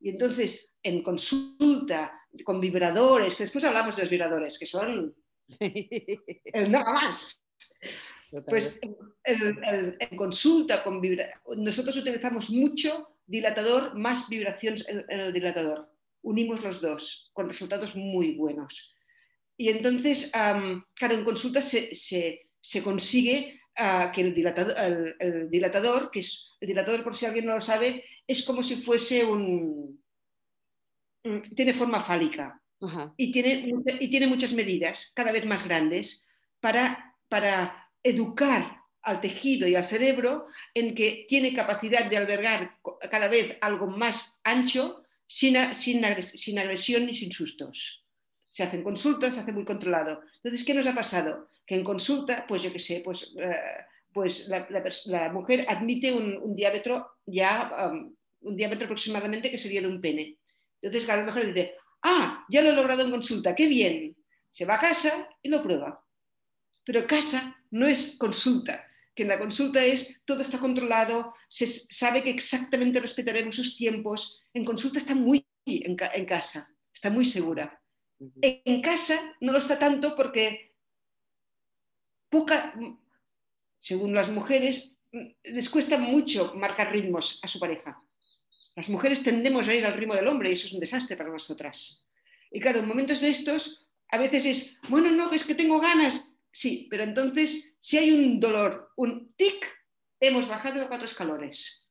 Y 0.00 0.10
entonces, 0.10 0.74
en 0.82 1.02
consulta, 1.02 2.12
con 2.44 2.60
vibradores, 2.60 3.34
que 3.34 3.42
después 3.42 3.64
hablamos 3.64 3.96
de 3.96 4.02
los 4.02 4.10
vibradores, 4.10 4.58
que 4.58 4.66
son 4.66 5.14
el 5.60 6.70
nada 6.70 6.92
más. 6.92 7.44
Pues 8.46 8.78
en, 9.24 10.16
consulta 10.16 10.82
con 10.84 11.00
nosotros 11.56 11.96
utilizamos 11.96 12.50
mucho 12.50 13.16
dilatador 13.26 13.94
más 13.94 14.28
vibraciones 14.28 14.86
en, 14.88 15.04
el 15.08 15.32
dilatador. 15.32 15.90
Unimos 16.22 16.62
los 16.62 16.80
dos 16.80 17.30
con 17.32 17.48
resultados 17.48 17.96
muy 17.96 18.32
buenos. 18.32 18.94
Y 19.56 19.70
entonces, 19.70 20.30
claro, 20.30 21.14
en 21.14 21.24
consulta 21.24 21.60
se, 21.60 22.50
consigue 22.84 23.60
ah, 23.76 24.12
que 24.14 24.20
el 24.20 24.34
dilatador, 24.34 24.74
el 25.18 25.50
dilatador, 25.50 26.10
que 26.10 26.20
es 26.20 26.56
el 26.60 26.68
dilatador 26.68 27.02
por 27.02 27.16
si 27.16 27.26
alguien 27.26 27.46
no 27.46 27.54
lo 27.54 27.60
sabe, 27.60 28.04
es 28.28 28.42
como 28.44 28.62
si 28.62 28.76
fuese 28.76 29.24
un, 29.24 30.00
tiene 31.54 31.72
forma 31.72 32.00
fálica 32.00 32.62
y 33.16 33.32
tiene, 33.32 33.72
y 33.98 34.08
tiene 34.08 34.28
muchas 34.28 34.52
medidas 34.52 35.10
cada 35.14 35.32
vez 35.32 35.44
más 35.44 35.66
grandes 35.66 36.26
para, 36.60 37.16
para 37.28 37.90
educar 38.02 38.78
al 39.02 39.20
tejido 39.20 39.66
y 39.66 39.74
al 39.74 39.84
cerebro 39.84 40.46
en 40.74 40.94
que 40.94 41.24
tiene 41.26 41.54
capacidad 41.54 42.04
de 42.04 42.16
albergar 42.16 42.78
cada 43.10 43.28
vez 43.28 43.56
algo 43.60 43.86
más 43.86 44.38
ancho 44.44 45.02
sin, 45.26 45.56
sin, 45.74 46.04
sin 46.22 46.58
agresión 46.58 47.06
ni 47.06 47.14
sin 47.14 47.32
sustos. 47.32 48.04
Se 48.48 48.62
hacen 48.62 48.82
consultas, 48.82 49.34
se 49.34 49.40
hace 49.40 49.52
muy 49.52 49.64
controlado. 49.64 50.20
Entonces, 50.36 50.64
¿qué 50.64 50.74
nos 50.74 50.86
ha 50.86 50.94
pasado? 50.94 51.48
Que 51.66 51.74
en 51.74 51.84
consulta, 51.84 52.46
pues 52.46 52.62
yo 52.62 52.72
qué 52.72 52.78
sé, 52.78 53.02
pues, 53.04 53.34
eh, 53.38 53.56
pues 54.12 54.48
la, 55.06 55.30
mujer 55.32 55.66
admite 55.68 56.12
un, 56.12 56.56
diámetro 56.56 57.18
ya, 57.26 57.90
um, 57.90 58.14
un 58.40 58.56
diámetro 58.56 58.86
aproximadamente 58.86 59.50
que 59.50 59.58
sería 59.58 59.80
de 59.80 59.88
un 59.88 60.00
pene. 60.00 60.38
Entonces, 60.80 61.08
a 61.08 61.16
lo 61.16 61.24
mejor 61.24 61.46
dice, 61.46 61.74
ah, 62.02 62.44
ya 62.48 62.62
lo 62.62 62.70
he 62.70 62.72
logrado 62.72 63.04
en 63.04 63.10
consulta, 63.10 63.54
qué 63.54 63.66
bien. 63.66 64.16
Se 64.50 64.64
va 64.64 64.76
a 64.76 64.80
casa 64.80 65.28
y 65.42 65.48
lo 65.48 65.62
prueba. 65.62 66.04
Pero 66.84 67.06
casa 67.06 67.56
no 67.70 67.86
es 67.86 68.16
consulta, 68.16 68.86
que 69.14 69.22
en 69.22 69.28
la 69.28 69.38
consulta 69.38 69.84
es 69.84 70.20
todo 70.24 70.42
está 70.42 70.58
controlado, 70.58 71.34
se 71.48 71.66
sabe 71.66 72.22
que 72.22 72.30
exactamente 72.30 73.00
respetaremos 73.00 73.56
sus 73.56 73.76
tiempos. 73.76 74.42
En 74.54 74.64
consulta 74.64 74.98
está 74.98 75.14
muy 75.14 75.46
en, 75.66 75.96
en 76.14 76.24
casa, 76.24 76.74
está 76.92 77.10
muy 77.10 77.24
segura. 77.24 77.80
En 78.40 78.82
casa 78.82 79.36
no 79.40 79.52
lo 79.52 79.58
está 79.58 79.78
tanto 79.78 80.16
porque 80.16 80.74
poca, 82.28 82.74
según 83.78 84.14
las 84.14 84.28
mujeres, 84.28 84.98
les 85.44 85.70
cuesta 85.70 85.98
mucho 85.98 86.54
marcar 86.54 86.92
ritmos 86.92 87.40
a 87.42 87.48
su 87.48 87.58
pareja. 87.58 87.98
Las 88.78 88.90
mujeres 88.90 89.24
tendemos 89.24 89.66
a 89.66 89.74
ir 89.74 89.84
al 89.84 89.94
ritmo 89.94 90.14
del 90.14 90.28
hombre 90.28 90.50
y 90.50 90.52
eso 90.52 90.68
es 90.68 90.72
un 90.72 90.78
desastre 90.78 91.16
para 91.16 91.30
nosotras. 91.30 92.06
Y 92.52 92.60
claro, 92.60 92.78
en 92.78 92.86
momentos 92.86 93.20
de 93.20 93.28
estos, 93.28 93.90
a 94.08 94.18
veces 94.18 94.44
es, 94.44 94.78
bueno, 94.88 95.10
no, 95.10 95.32
es 95.32 95.42
que 95.42 95.56
tengo 95.56 95.80
ganas. 95.80 96.30
Sí, 96.52 96.86
pero 96.88 97.02
entonces, 97.02 97.76
si 97.80 97.98
hay 97.98 98.12
un 98.12 98.38
dolor, 98.38 98.92
un 98.94 99.32
tic, 99.34 99.66
hemos 100.20 100.46
bajado 100.46 100.86
cuatro 100.86 101.06
escalones. 101.06 101.88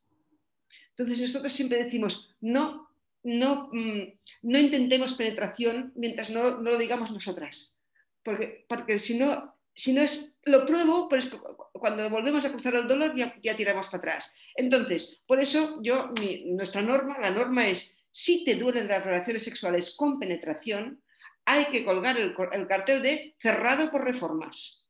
Entonces, 0.96 1.20
nosotros 1.20 1.52
siempre 1.52 1.84
decimos, 1.84 2.34
no, 2.40 2.88
no, 3.22 3.68
mm, 3.70 4.04
no 4.44 4.58
intentemos 4.58 5.12
penetración 5.12 5.92
mientras 5.94 6.30
no, 6.30 6.52
no, 6.52 6.70
lo 6.70 6.78
digamos 6.78 7.10
nosotras. 7.10 7.76
Porque, 8.22 8.64
porque 8.66 8.98
si 8.98 9.18
no, 9.18 9.57
si 9.78 9.92
no 9.92 10.02
es, 10.02 10.36
lo 10.44 10.66
pruebo, 10.66 11.08
pues 11.08 11.30
cuando 11.72 12.10
volvemos 12.10 12.44
a 12.44 12.50
cruzar 12.50 12.74
el 12.74 12.88
dolor 12.88 13.14
ya, 13.14 13.36
ya 13.40 13.54
tiramos 13.54 13.86
para 13.86 13.98
atrás. 13.98 14.34
Entonces, 14.56 15.22
por 15.24 15.38
eso 15.38 15.80
yo, 15.80 16.12
nuestra 16.46 16.82
norma, 16.82 17.16
la 17.20 17.30
norma 17.30 17.68
es, 17.68 17.96
si 18.10 18.42
te 18.42 18.56
duelen 18.56 18.88
las 18.88 19.04
relaciones 19.04 19.44
sexuales 19.44 19.94
con 19.94 20.18
penetración, 20.18 21.00
hay 21.44 21.66
que 21.66 21.84
colgar 21.84 22.18
el, 22.18 22.34
el 22.52 22.66
cartel 22.66 23.02
de 23.02 23.36
cerrado 23.38 23.88
por 23.92 24.04
reformas. 24.04 24.84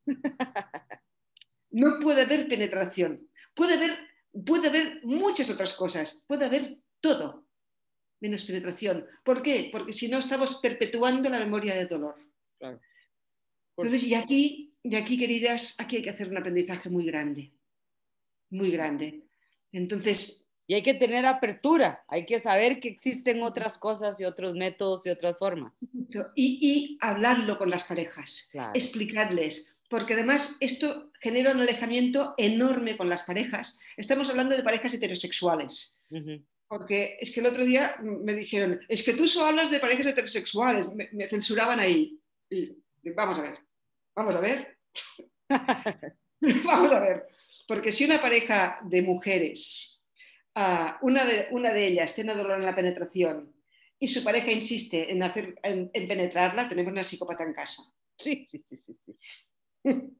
No 1.70 2.00
puede 2.00 2.22
haber 2.22 2.48
penetración. 2.48 3.28
Puede 3.52 3.74
haber, 3.74 3.98
puede 4.46 4.68
haber 4.68 5.00
muchas 5.04 5.50
otras 5.50 5.74
cosas. 5.74 6.22
Puede 6.26 6.46
haber 6.46 6.78
todo, 7.00 7.46
menos 8.20 8.44
penetración. 8.44 9.06
¿Por 9.22 9.42
qué? 9.42 9.68
Porque 9.70 9.92
si 9.92 10.08
no 10.08 10.18
estamos 10.18 10.60
perpetuando 10.62 11.28
la 11.28 11.40
memoria 11.40 11.74
de 11.74 11.84
dolor. 11.84 12.14
Claro. 12.58 12.80
Entonces, 13.76 14.02
y 14.04 14.14
aquí 14.14 14.67
y 14.90 14.96
aquí, 14.96 15.18
queridas, 15.18 15.74
aquí 15.78 15.96
hay 15.96 16.02
que 16.02 16.10
hacer 16.10 16.28
un 16.28 16.38
aprendizaje 16.38 16.88
muy 16.88 17.04
grande, 17.04 17.52
muy 18.50 18.70
grande. 18.70 19.22
Entonces... 19.70 20.44
Y 20.66 20.74
hay 20.74 20.82
que 20.82 20.94
tener 20.94 21.24
apertura, 21.24 22.04
hay 22.08 22.26
que 22.26 22.40
saber 22.40 22.78
que 22.78 22.88
existen 22.88 23.42
otras 23.42 23.78
cosas 23.78 24.20
y 24.20 24.24
otros 24.24 24.54
métodos 24.54 25.06
y 25.06 25.10
otras 25.10 25.38
formas. 25.38 25.72
Y, 26.34 26.98
hablarlo 27.00 27.56
con 27.56 27.70
las 27.70 27.84
parejas, 27.84 28.50
explicarles, 28.74 29.76
porque 29.88 30.12
además 30.12 30.58
esto 30.60 31.10
genera 31.20 31.52
un 31.52 31.60
alejamiento 31.60 32.34
enorme 32.36 32.98
con 32.98 33.08
las 33.08 33.22
parejas. 33.22 33.78
Estamos 33.96 34.28
hablando 34.28 34.54
de 34.54 34.62
parejas 34.62 34.92
heterosexuales. 34.92 35.98
Porque 36.66 37.16
es 37.18 37.30
que 37.30 37.40
el 37.40 37.46
otro 37.46 37.64
día 37.64 37.96
me 38.02 38.34
dijeron, 38.34 38.80
es 38.88 39.02
que 39.02 39.14
tú 39.14 39.26
solo 39.26 39.46
hablas 39.46 39.70
de 39.70 39.80
parejas 39.80 40.06
heterosexuales, 40.06 40.94
me, 40.94 41.08
me 41.12 41.28
censuraban 41.28 41.80
ahí. 41.80 42.20
Y 42.50 42.76
vamos 43.16 43.38
a 43.38 43.42
ver, 43.42 43.58
Vamos 44.18 44.34
a 44.34 44.40
ver. 44.40 44.77
Vamos 46.64 46.92
a 46.92 47.00
ver. 47.00 47.26
Porque 47.66 47.92
si 47.92 48.04
una 48.04 48.20
pareja 48.20 48.80
de 48.84 49.02
mujeres, 49.02 50.02
uh, 50.56 50.92
una, 51.02 51.24
de, 51.24 51.48
una 51.50 51.72
de 51.72 51.86
ellas 51.86 52.14
tiene 52.14 52.34
dolor 52.34 52.58
en 52.58 52.66
la 52.66 52.74
penetración 52.74 53.54
y 53.98 54.08
su 54.08 54.22
pareja 54.24 54.52
insiste 54.52 55.10
en, 55.10 55.22
hacer, 55.22 55.54
en, 55.62 55.90
en 55.92 56.08
penetrarla, 56.08 56.68
tenemos 56.68 56.92
una 56.92 57.02
psicópata 57.02 57.44
en 57.44 57.52
casa. 57.52 57.82
Sí, 58.16 58.46
sí, 58.48 58.64
sí. 58.68 58.78
sí. 58.86 59.18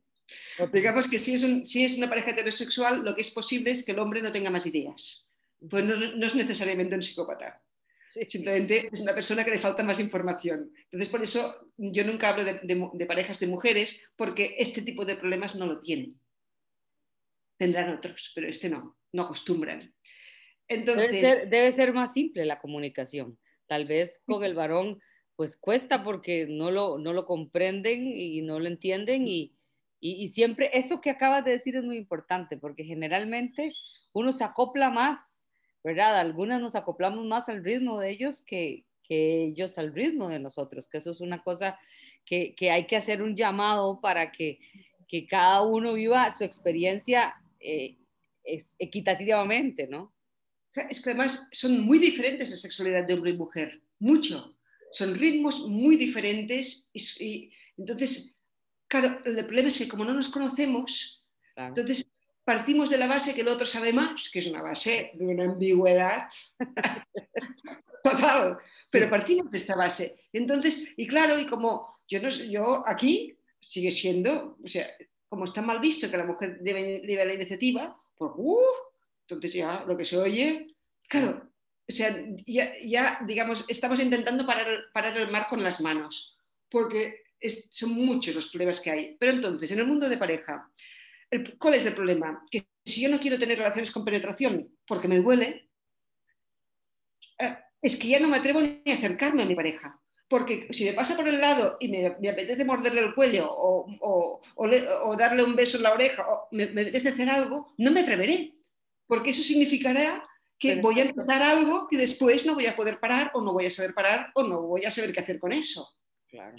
Digamos 0.73 1.09
que 1.09 1.19
si 1.19 1.35
es, 1.35 1.43
un, 1.43 1.65
si 1.65 1.85
es, 1.85 1.97
una 1.97 2.09
pareja 2.09 2.33
heterosexual, 2.33 3.03
lo 3.03 3.15
que 3.15 3.23
es 3.23 3.31
posible 3.31 3.71
es 3.71 3.85
que 3.85 3.93
el 3.93 3.99
hombre 3.99 4.21
no 4.21 4.33
tenga 4.33 4.51
más 4.51 4.67
ideas. 4.67 5.33
Pues 5.71 5.85
no, 5.85 5.97
no 5.97 6.27
es 6.27 6.35
necesariamente 6.35 6.95
un 6.95 7.03
psicópata. 7.03 7.63
Simplemente 8.09 8.89
es 8.91 9.01
una 9.01 9.15
persona 9.15 9.45
que 9.45 9.51
le 9.51 9.59
falta 9.59 9.83
más 9.83 10.01
información. 10.01 10.73
Entonces, 10.85 11.09
por 11.09 11.23
eso 11.23 11.73
yo 11.77 12.05
nunca 12.05 12.31
hablo 12.31 12.45
de, 12.45 13.07
parejas 13.07 13.39
de 13.39 13.47
mujeres, 13.47 14.09
porque 14.17 14.57
este 14.59 14.83
tipo 14.83 15.05
de 15.05 15.17
problemas 15.17 15.55
no 15.55 15.67
lo 15.67 15.81
tienen. 15.81 16.19
Tendrán 17.59 17.91
otros, 17.91 18.33
pero 18.35 18.49
este 18.49 18.71
no, 18.71 18.97
no 19.13 19.23
acostumbran. 19.23 19.81
Entonces, 20.69 21.49
debe 21.51 21.73
ser, 21.73 21.93
más 21.93 22.13
simple 22.13 22.45
la 22.45 22.61
comunicación. 22.61 23.39
Tal 23.67 23.85
vez 23.85 24.23
con 24.25 24.43
el 24.45 24.55
varón, 24.55 25.01
pues 25.37 25.57
cuesta 25.57 26.03
porque 26.03 26.47
no 26.49 26.71
lo, 26.71 26.99
no 26.99 27.13
lo 27.13 27.27
comprenden 27.27 28.07
y 28.17 28.41
no 28.43 28.59
lo 28.59 28.67
entienden 28.67 29.29
y, 29.29 29.55
y, 30.01 30.29
siempre 30.29 30.71
eso 30.73 31.01
que 31.01 31.11
acabas 31.11 31.45
de 31.45 31.53
decir 31.53 31.77
es 31.77 31.85
muy 31.85 31.97
importante 31.97 32.57
porque 32.57 32.85
generalmente 32.85 33.73
uno 34.13 34.33
se 34.33 34.45
acopla 34.45 34.91
más 34.91 35.38
¿verdad? 35.85 36.19
Algunas 36.19 36.61
nos 36.61 36.75
acoplamos 36.75 37.25
más 37.25 37.49
al 37.49 37.65
ritmo 37.65 38.01
de 38.01 38.11
ellos 38.11 38.43
que, 38.43 38.85
que 39.03 39.45
ellos 39.45 39.79
al 39.79 39.95
ritmo 39.95 40.29
de 40.29 40.39
nosotros, 40.39 40.89
que 40.89 40.99
eso 40.99 41.11
es 41.11 41.21
una 41.21 41.43
cosa 41.43 41.79
que, 42.25 42.55
que 42.55 42.71
hay 42.71 42.87
que 42.87 42.97
hacer 42.97 43.23
un 43.23 43.35
llamado 43.35 44.01
para 44.01 44.31
que, 44.33 44.61
que 45.09 45.27
cada 45.27 45.63
uno 45.63 45.95
viva 45.95 46.33
su 46.33 46.45
experiencia 46.45 47.35
eh, 47.61 47.97
es, 48.45 48.75
equitativamente, 48.79 49.89
¿no? 49.89 50.15
Es 50.91 51.01
que 51.01 51.11
además 51.11 51.49
son 51.51 51.81
muy 51.81 51.99
diferentes 51.99 52.51
la 52.51 52.57
sexualidad 52.57 53.07
de 53.07 53.15
hombre 53.15 53.31
y 53.31 53.37
mujer, 53.37 53.83
mucho. 53.99 54.57
Son 54.93 55.15
ritmos 55.15 55.67
muy 55.67 55.97
diferentes 55.97 56.91
y, 56.93 57.25
y 57.25 57.53
entonces, 57.79 58.37
claro, 58.87 59.21
el 59.25 59.45
problema 59.47 59.69
es 59.69 59.79
que 59.79 59.89
como 59.89 60.05
no 60.05 60.13
nos 60.15 60.29
conocemos, 60.29 61.25
claro. 61.55 61.71
entonces 61.71 62.07
partimos 62.49 62.89
de 62.89 62.97
la 62.97 63.07
base 63.07 63.35
que 63.35 63.43
el 63.43 63.49
otro 63.49 63.67
sabe 63.67 63.93
más, 63.93 64.31
que 64.31 64.39
es 64.39 64.47
una 64.47 64.63
base 64.63 65.11
de 65.13 65.27
una 65.27 65.45
ambigüedad 65.45 66.31
total, 68.03 68.57
pero 68.91 69.11
partimos 69.11 69.53
de 69.53 69.59
esta 69.59 69.77
base. 69.77 70.17
Entonces, 70.33 70.83
y 70.97 71.07
claro, 71.07 71.39
y 71.39 71.45
como 71.45 72.01
yo, 72.09 72.23
no, 72.23 72.31
yo 72.31 72.83
aquí 72.87 73.37
sigue 73.61 73.91
siendo, 73.91 74.57
o 74.65 74.67
sea, 74.67 74.89
como 75.29 75.45
está 75.45 75.61
mal 75.61 75.79
visto 75.79 76.11
que 76.11 76.17
la 76.17 76.25
mujer 76.25 76.61
debe, 76.63 77.03
debe 77.05 77.27
la 77.27 77.35
iniciativa, 77.35 77.95
pues, 78.17 78.33
uh, 78.35 78.63
entonces 79.29 79.53
ya 79.53 79.85
lo 79.87 79.95
que 79.95 80.07
se 80.07 80.17
oye, 80.17 80.75
claro, 81.07 81.51
o 81.87 81.93
sea, 81.93 82.17
ya, 82.47 82.73
ya 82.83 83.21
digamos, 83.27 83.67
estamos 83.69 84.01
intentando 84.01 84.47
parar, 84.47 84.85
parar, 84.95 85.19
el 85.19 85.31
mar 85.31 85.49
con 85.51 85.63
las 85.63 85.83
manos, 85.83 86.35
porque 86.71 87.25
es, 87.39 87.69
son 87.71 87.91
muchos 87.91 88.35
los 88.35 88.49
problemas 88.49 88.81
que 88.81 88.91
hay. 88.91 89.17
Pero 89.21 89.33
entonces, 89.33 89.71
en 89.71 89.81
el 89.81 89.87
mundo 89.87 90.09
de 90.09 90.17
pareja, 90.17 90.67
¿Cuál 91.59 91.75
es 91.75 91.87
el 91.87 91.95
problema? 91.95 92.43
Que 92.51 92.67
si 92.85 93.03
yo 93.03 93.09
no 93.09 93.21
quiero 93.21 93.39
tener 93.39 93.59
relaciones 93.59 93.91
con 93.91 94.05
penetración 94.05 94.69
porque 94.87 95.09
me 95.09 95.21
duele, 95.21 95.69
eh, 97.39 97.57
es 97.83 97.97
que 97.97 98.09
ya 98.09 98.21
no 98.21 98.29
me 98.29 98.39
atrevo 98.39 98.63
ni 98.63 98.83
a 98.87 98.95
acercarme 98.95 99.43
a 99.43 99.47
mi 99.47 99.55
pareja. 99.55 100.01
Porque 100.29 100.69
si 100.73 100.85
me 100.85 100.93
pasa 100.93 101.17
por 101.17 101.27
el 101.27 101.41
lado 101.41 101.79
y 101.81 101.89
me, 101.89 102.07
apetece 102.07 102.65
morderle 102.65 103.01
el 103.01 103.15
cuello 103.15 103.49
o, 103.51 105.17
darle 105.19 105.43
un 105.43 105.57
beso 105.57 105.79
en 105.79 105.85
la 105.85 105.93
oreja 105.93 106.27
o 106.29 106.49
me, 106.51 106.65
apetece 106.65 107.09
hacer 107.09 107.31
algo, 107.31 107.73
no 107.79 107.91
me 107.91 108.01
atreveré. 108.01 108.55
Porque 109.07 109.31
eso 109.31 109.43
significará 109.43 110.27
que 110.59 110.81
voy 110.81 111.01
a 111.01 111.05
empezar 111.05 111.43
algo 111.43 111.87
que 111.89 111.97
después 111.97 112.45
no 112.45 112.55
voy 112.55 112.67
a 112.67 112.77
poder 112.77 113.01
parar 113.01 113.31
o 113.33 113.41
no 113.41 113.53
voy 113.53 113.67
a 113.67 113.71
saber 113.71 113.95
parar 113.95 114.31
o 114.35 114.43
no 114.43 114.63
voy 114.63 114.85
a 114.85 114.91
saber 114.91 115.13
qué 115.13 115.21
hacer 115.21 115.39
con 115.39 115.53
eso. 115.53 115.97
Claro. 116.29 116.57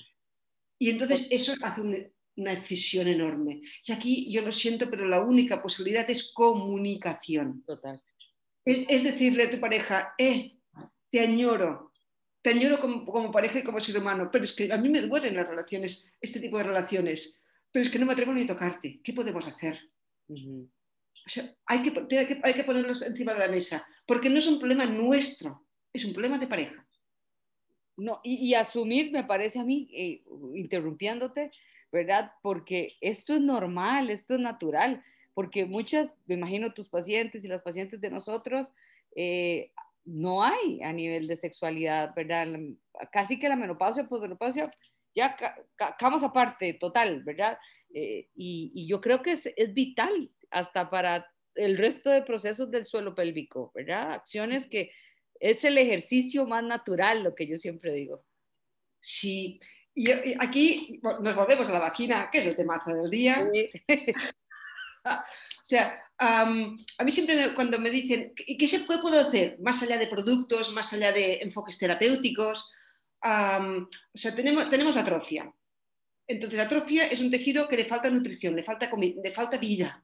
Y 0.80 0.90
entonces 0.90 1.28
eso 1.30 1.54
hace 1.62 1.82
un, 1.82 2.12
una 2.36 2.56
decisión 2.56 3.08
enorme. 3.08 3.62
Y 3.86 3.92
aquí 3.92 4.32
yo 4.32 4.42
lo 4.42 4.52
siento, 4.52 4.89
pero 4.89 5.08
la 5.08 5.20
única 5.20 5.62
posibilidad 5.62 6.10
es 6.10 6.32
comunicación. 6.34 7.63
Total. 7.65 8.02
Es, 8.65 9.04
decirle 9.04 9.44
a 9.44 9.50
tu 9.50 9.60
pareja, 9.60 10.13
eh, 10.18 10.58
te 11.10 11.20
añoro, 11.22 11.94
te 12.42 12.52
añoro 12.52 12.80
como, 12.80 13.32
pareja 13.32 13.60
y 13.60 13.63
como 13.63 13.80
ser 13.80 13.98
humano, 13.98 14.30
pero 14.32 14.44
es 14.44 14.54
que 14.54 14.72
a 14.72 14.78
mí 14.78 14.89
me 14.89 15.02
duelen 15.02 15.36
las 15.36 15.48
relaciones, 15.48 16.12
este 16.22 16.39
tipo 16.39 16.58
de 16.58 16.65
relaciones, 16.65 17.39
pero 17.72 17.84
es 17.84 17.92
que 17.92 18.00
no 18.00 18.06
me 18.06 18.13
atrevo 18.13 18.34
ni 18.34 18.44
a 18.44 18.48
tocarte. 18.48 19.02
¿Qué 19.04 19.13
podemos 19.13 19.48
hacer? 19.48 19.80
hay, 21.65 21.82
que, 21.82 22.39
hay, 22.44 22.54
que, 22.54 22.63
ponerlos 22.63 23.02
encima 23.02 23.34
de 23.34 23.39
la 23.39 23.48
mesa, 23.48 23.88
porque 24.06 24.30
no 24.30 24.38
es 24.38 24.48
un 24.48 24.60
problema 24.60 24.86
nuestro, 24.86 25.65
es 25.92 26.06
un 26.06 26.13
problema 26.13 26.38
de 26.38 26.48
pareja. 26.48 26.86
No, 27.98 28.22
y, 28.24 28.54
asumir, 28.54 29.12
me 29.12 29.26
parece 29.26 29.60
a 29.60 29.63
mí, 29.63 29.89
eh, 29.94 30.24
interrumpiéndote, 30.56 31.52
¿verdad? 31.91 32.32
Porque 32.41 32.97
esto 33.02 33.34
es 33.34 33.41
normal, 33.41 34.10
esto 34.10 34.36
es 34.36 34.41
natural, 34.41 35.04
porque 35.34 35.65
muchas, 35.65 36.12
me 36.25 36.36
imagino 36.36 36.73
tus 36.73 36.89
pacientes 36.89 37.43
y 37.43 37.47
las 37.47 37.62
pacientes 37.62 38.02
de 38.02 38.10
nosotros, 38.10 38.73
eh, 39.15 39.71
no 40.06 40.43
hay 40.43 40.82
a 40.84 40.91
nivel 40.91 41.28
de 41.28 41.36
sexualidad, 41.36 42.13
¿verdad? 42.15 42.47
Casi 43.12 43.39
que 43.39 43.49
la 43.49 43.56
menopausia, 43.56 44.08
pues 44.08 44.21
menopausia, 44.21 44.71
ya 45.15 45.36
acabamos 45.78 46.23
aparte, 46.23 46.73
total, 46.73 47.23
¿verdad? 47.23 47.58
Eh, 47.93 48.28
y, 48.36 48.88
yo 48.88 49.02
creo 49.02 49.21
que 49.21 49.32
es, 49.32 49.47
es, 49.56 49.73
vital 49.73 50.32
hasta 50.52 50.89
para 50.89 51.28
el 51.56 51.78
resto 51.78 52.10
de 52.10 52.21
procesos 52.21 52.69
del 52.71 52.86
suelo 52.86 53.15
pélvico, 53.15 53.71
¿verdad? 53.73 54.13
Acciones 54.13 54.67
que 54.67 54.91
es 55.39 55.63
el 55.63 55.78
ejercicio 55.78 56.45
más 56.45 56.63
natural, 56.63 57.23
lo 57.23 57.36
que 57.36 57.47
yo 57.47 57.58
siempre 57.58 57.93
digo. 57.93 58.23
Sí, 58.99 59.60
y, 60.00 60.36
aquí 60.40 61.00
nos 61.02 61.36
volvemos 61.36 61.68
a 61.68 61.74
la 61.74 61.80
vagina, 61.80 62.30
que 62.32 62.38
es 62.40 62.46
el 62.46 62.56
temazo 62.56 62.94
del 62.94 63.10
día. 63.10 63.46
o 65.06 65.64
sea, 65.64 66.02
a 66.18 66.46
mí 66.46 67.12
siempre 67.12 67.54
cuando 67.54 67.80
me 67.80 67.90
dicen, 67.90 68.34
¿qué 68.36 68.68
se 68.68 68.80
puede, 68.82 69.02
puedo 69.02 69.20
hacer 69.20 69.58
más 69.60 69.84
allá 69.84 69.98
de 69.98 70.08
productos, 70.08 70.72
más 70.72 70.94
allá 70.94 71.12
de 71.12 71.40
enfoques 71.42 71.78
terapéuticos? 71.78 72.72
o 73.22 73.88
sea, 74.18 74.34
tenemos, 74.34 74.70
tenemos 74.70 74.96
atrofia. 74.96 75.54
Entonces, 76.26 76.60
atrofia 76.60 77.08
es 77.08 77.20
un 77.20 77.32
tejido 77.32 77.68
que 77.68 77.76
le 77.76 77.86
falta 77.86 78.10
nutrición, 78.10 78.56
le 78.56 78.64
falta, 78.64 78.90
le 78.98 79.32
falta 79.32 79.58
vida. 79.58 80.02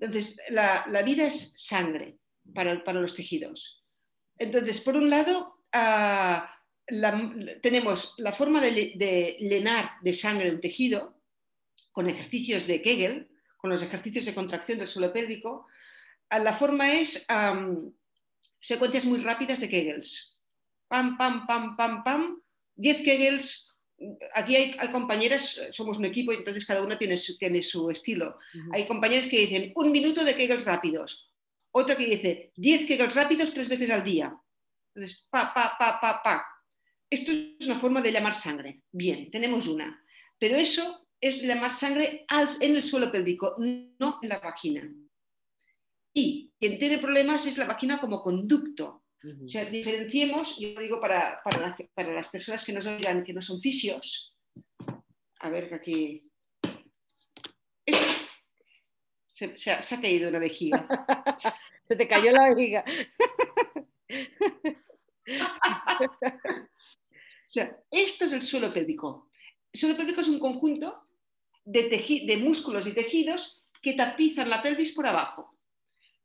Entonces, 0.00 0.38
la, 0.48 1.02
vida 1.04 1.26
es 1.26 1.52
sangre 1.56 2.16
para, 2.54 2.82
los 2.94 3.14
tejidos. 3.14 3.84
Entonces, 4.38 4.80
por 4.80 4.96
un 4.96 5.10
lado, 5.10 5.62
tenemos 7.60 8.14
la 8.18 8.32
forma 8.32 8.60
de, 8.60 9.36
llenar 9.40 9.92
de 10.02 10.14
sangre 10.14 10.50
un 10.50 10.60
tejido 10.60 11.20
con 11.92 12.08
ejercicios 12.08 12.66
de 12.66 12.82
Kegel, 12.82 13.28
con 13.56 13.70
los 13.70 13.82
ejercicios 13.82 14.24
de 14.24 14.34
contracción 14.34 14.78
del 14.78 14.88
suelo 14.88 15.12
pélvico. 15.12 15.66
Ah, 16.28 16.38
la 16.38 16.52
forma 16.52 16.92
es 16.92 17.26
secuencias 18.60 19.04
muy 19.04 19.20
rápidas 19.20 19.60
de 19.60 19.68
Kegels. 19.68 20.38
Pam, 20.88 21.16
pam, 21.16 21.46
pam, 21.46 21.76
pam, 21.76 22.04
pam. 22.04 22.42
10 22.76 23.02
Kegels 23.02 23.70
aquí 24.34 24.56
hay, 24.56 24.90
compañeras, 24.90 25.60
somos 25.72 25.98
un 25.98 26.06
equipo 26.06 26.32
entonces 26.32 26.64
cada 26.64 26.82
una 26.82 26.98
tiene 26.98 27.16
su, 27.16 27.36
tiene 27.36 27.62
su 27.62 27.90
estilo. 27.90 28.38
Hay 28.72 28.86
compañeras 28.86 29.26
que 29.26 29.40
dicen 29.40 29.72
un 29.74 29.92
minuto 29.92 30.24
de 30.24 30.34
kegels 30.34 30.64
rápidos, 30.64 31.30
otra 31.70 31.96
que 31.96 32.06
dice 32.06 32.52
10 32.56 32.86
kegels 32.86 33.14
rápidos 33.14 33.52
tres 33.52 33.68
veces 33.68 33.90
al 33.90 34.04
día. 34.04 34.34
Entonces, 34.94 35.26
pa, 35.30 35.52
pa, 35.54 35.76
pa, 35.78 36.00
pa, 36.00 36.22
pa. 36.22 36.46
Esto 37.10 37.32
es 37.32 37.66
una 37.66 37.78
forma 37.78 38.00
de 38.00 38.12
llamar 38.12 38.34
sangre. 38.34 38.82
Bien, 38.92 39.30
tenemos 39.32 39.66
una. 39.66 40.00
Pero 40.38 40.56
eso 40.56 41.08
es 41.20 41.42
llamar 41.42 41.72
sangre 41.72 42.24
en 42.60 42.76
el 42.76 42.82
suelo 42.82 43.10
pélvico, 43.10 43.56
no 43.58 44.20
en 44.22 44.28
la 44.28 44.38
vagina. 44.38 44.88
Y 46.14 46.52
quien 46.58 46.78
tiene 46.78 46.98
problemas 46.98 47.44
es 47.46 47.58
la 47.58 47.66
vagina 47.66 48.00
como 48.00 48.22
conducto. 48.22 49.04
O 49.22 49.48
sea, 49.48 49.66
diferenciemos, 49.66 50.56
yo 50.58 50.80
digo 50.80 50.98
para, 50.98 51.42
para, 51.44 52.12
las 52.12 52.28
personas 52.30 52.64
que 52.64 52.72
nos 52.72 52.86
oigan, 52.86 53.22
que 53.22 53.34
no 53.34 53.42
son 53.42 53.60
fisios, 53.60 54.34
a 55.40 55.50
ver 55.50 55.68
que 55.68 55.74
aquí... 55.74 56.26
Se, 59.34 59.72
ha, 59.72 60.00
caído 60.00 60.28
una 60.28 60.38
vejiga. 60.38 60.86
se 61.88 61.96
te 61.96 62.06
cayó 62.06 62.30
la 62.30 62.54
vejiga. 62.54 62.84
o 67.50 67.52
sea, 67.52 67.82
esto 67.90 68.26
es 68.26 68.32
el 68.32 68.42
suelo 68.42 68.72
pélvico. 68.72 69.28
El 69.72 69.80
suelo 69.80 69.96
pélvico 69.96 70.20
es 70.20 70.28
un 70.28 70.38
conjunto 70.38 71.08
de, 71.64 72.38
músculos 72.40 72.86
y 72.86 72.92
tejidos 72.92 73.64
que 73.82 73.94
tapizan 73.94 74.48
la 74.48 74.62
pelvis 74.62 74.92
por 74.92 75.04
abajo. 75.04 75.58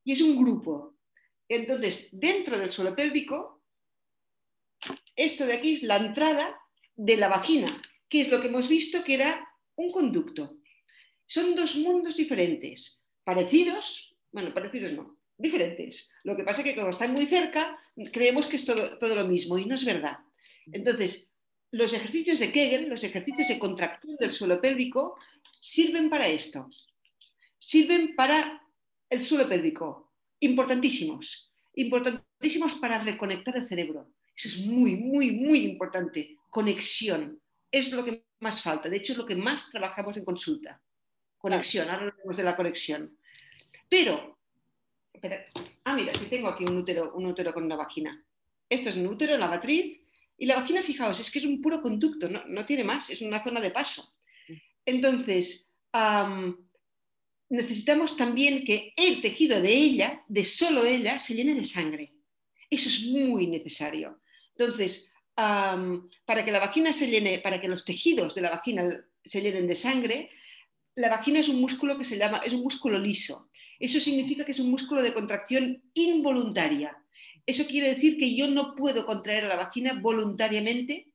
Y 0.04 0.12
es 0.12 0.22
un 0.22 0.38
grupo 0.38 0.96
entonces, 1.50 2.10
dentro 2.12 2.60
del 2.60 2.70
suelo 2.70 2.96
pélvico, 2.96 3.64
esto 5.16 5.48
de 5.48 5.54
aquí 5.54 5.74
es 5.74 5.84
la 5.84 5.98
entrada 5.98 6.60
de 6.96 7.18
la 7.18 7.28
vagina, 7.28 7.82
que 8.08 8.22
es 8.22 8.30
lo 8.30 8.40
que 8.40 8.48
hemos 8.48 8.68
visto 8.68 9.04
que 9.04 9.16
era 9.16 9.48
un 9.76 9.92
conducto. 9.92 10.60
Son 11.26 11.56
dos 11.56 11.76
mundos 11.76 12.18
diferentes, 12.18 13.04
parecidos, 13.24 14.16
bueno, 14.32 14.54
parecidos 14.54 14.94
no, 14.94 15.18
diferentes. 15.38 16.12
Lo 16.24 16.36
que 16.36 16.44
pasa 16.44 16.62
es 16.62 16.68
que 16.68 16.76
como 16.76 16.90
están 16.90 17.14
muy 17.14 17.26
cerca, 17.26 17.80
creemos 18.12 18.46
que 18.46 18.58
es 18.58 18.66
todo 18.66 19.16
lo 19.16 19.26
mismo 19.26 19.58
y 19.58 19.66
no 19.66 19.74
es 19.74 19.86
verdad. 19.86 20.18
Entonces, 20.72 21.34
los 21.72 21.94
ejercicios 21.94 22.40
de 22.40 22.52
Kegel, 22.52 22.90
los 22.90 23.04
ejercicios 23.04 23.48
de 23.48 23.60
contracción 23.60 24.16
del 24.18 24.32
suelo 24.32 24.62
pélvico, 24.62 25.18
sirven 25.60 26.10
para 26.10 26.28
esto. 26.28 26.70
Sirven 27.58 28.16
para 28.16 28.62
el 29.10 29.22
suelo 29.22 29.48
pélvico, 29.48 30.14
importantísimos, 30.40 31.52
importantísimos 31.76 32.76
para 32.76 33.00
reconectar 33.00 33.58
el 33.58 33.68
cerebro. 33.68 34.12
Eso 34.36 34.50
es 34.50 34.60
muy, 34.60 34.96
muy, 34.96 35.32
muy 35.32 35.60
importante. 35.60 36.38
Conexión. 36.50 37.42
Es 37.72 37.92
lo 37.92 38.04
que 38.04 38.26
más 38.40 38.62
falta. 38.62 38.90
De 38.90 38.98
hecho, 38.98 39.14
es 39.14 39.18
lo 39.18 39.26
que 39.26 39.36
más 39.36 39.70
trabajamos 39.70 40.18
en 40.18 40.26
consulta. 40.26 40.82
Conexión. 41.38 41.90
Ahora 41.90 42.08
hablamos 42.08 42.38
de 42.38 42.44
la 42.44 42.56
conexión. 42.56 43.18
Pero, 43.90 44.38
ah, 45.84 45.94
mira, 45.94 46.12
aquí 46.16 46.26
tengo 46.26 46.50
aquí 46.50 46.64
un 46.66 46.78
útero, 46.78 47.14
un 47.16 47.26
útero 47.26 47.54
con 47.54 47.64
una 47.64 47.76
vagina. 47.76 48.24
Esto 48.70 48.90
es 48.90 48.96
un 48.96 49.08
útero, 49.08 49.38
la 49.38 49.48
matriz. 49.48 50.05
Y 50.38 50.46
la 50.46 50.56
vagina, 50.56 50.82
fijaos, 50.82 51.20
es 51.20 51.32
que 51.32 51.40
es 51.40 51.46
un 51.46 51.62
puro 51.62 51.82
conducto, 51.82 52.30
no, 52.30 52.44
no 52.46 52.66
tiene 52.66 52.84
más, 52.84 53.10
es 53.10 53.22
una 53.22 53.44
zona 53.44 53.62
de 53.62 53.72
paso. 53.72 54.12
Entonces, 54.86 55.74
necesitamos 57.50 58.18
también 58.18 58.66
que 58.66 58.94
el 58.98 59.22
tejido 59.22 59.62
de 59.62 59.74
ella, 59.74 60.24
de 60.28 60.46
solo 60.46 60.86
ella, 60.86 61.20
se 61.20 61.36
llene 61.36 61.56
de 61.56 61.64
sangre. 61.64 62.14
Eso 62.70 62.90
es 62.90 63.06
muy 63.08 63.48
necesario. 63.48 64.22
Entonces, 64.58 65.14
para 65.36 66.46
que 66.46 66.52
la 66.52 66.60
vagina 66.60 66.94
se 66.94 67.08
llene, 67.08 67.40
para 67.40 67.60
que 67.60 67.68
los 67.68 67.86
tejidos 67.86 68.36
de 68.36 68.42
la 68.42 68.50
vagina 68.50 68.84
se 69.24 69.42
llenen 69.42 69.68
de 69.68 69.76
sangre, 69.76 70.30
la 70.96 71.10
vagina 71.10 71.40
es 71.40 71.50
un 71.50 71.60
músculo 71.60 71.98
que 71.98 72.06
se 72.06 72.18
llama, 72.18 72.40
es 72.40 72.54
un 72.54 72.62
músculo 72.62 73.00
liso. 73.00 73.50
Eso 73.80 74.00
significa 74.00 74.46
que 74.46 74.52
es 74.52 74.60
un 74.60 74.72
músculo 74.72 75.02
de 75.02 75.14
contracción 75.14 75.84
involuntaria. 75.94 76.98
Eso 77.46 77.66
quiere 77.68 77.94
decir 77.94 78.18
que 78.18 78.36
yo 78.36 78.48
no 78.48 78.76
puedo 78.76 79.06
contraer 79.06 79.46
a 79.46 79.50
la 79.50 79.56
vagina 79.56 80.00
voluntariamente. 80.02 81.12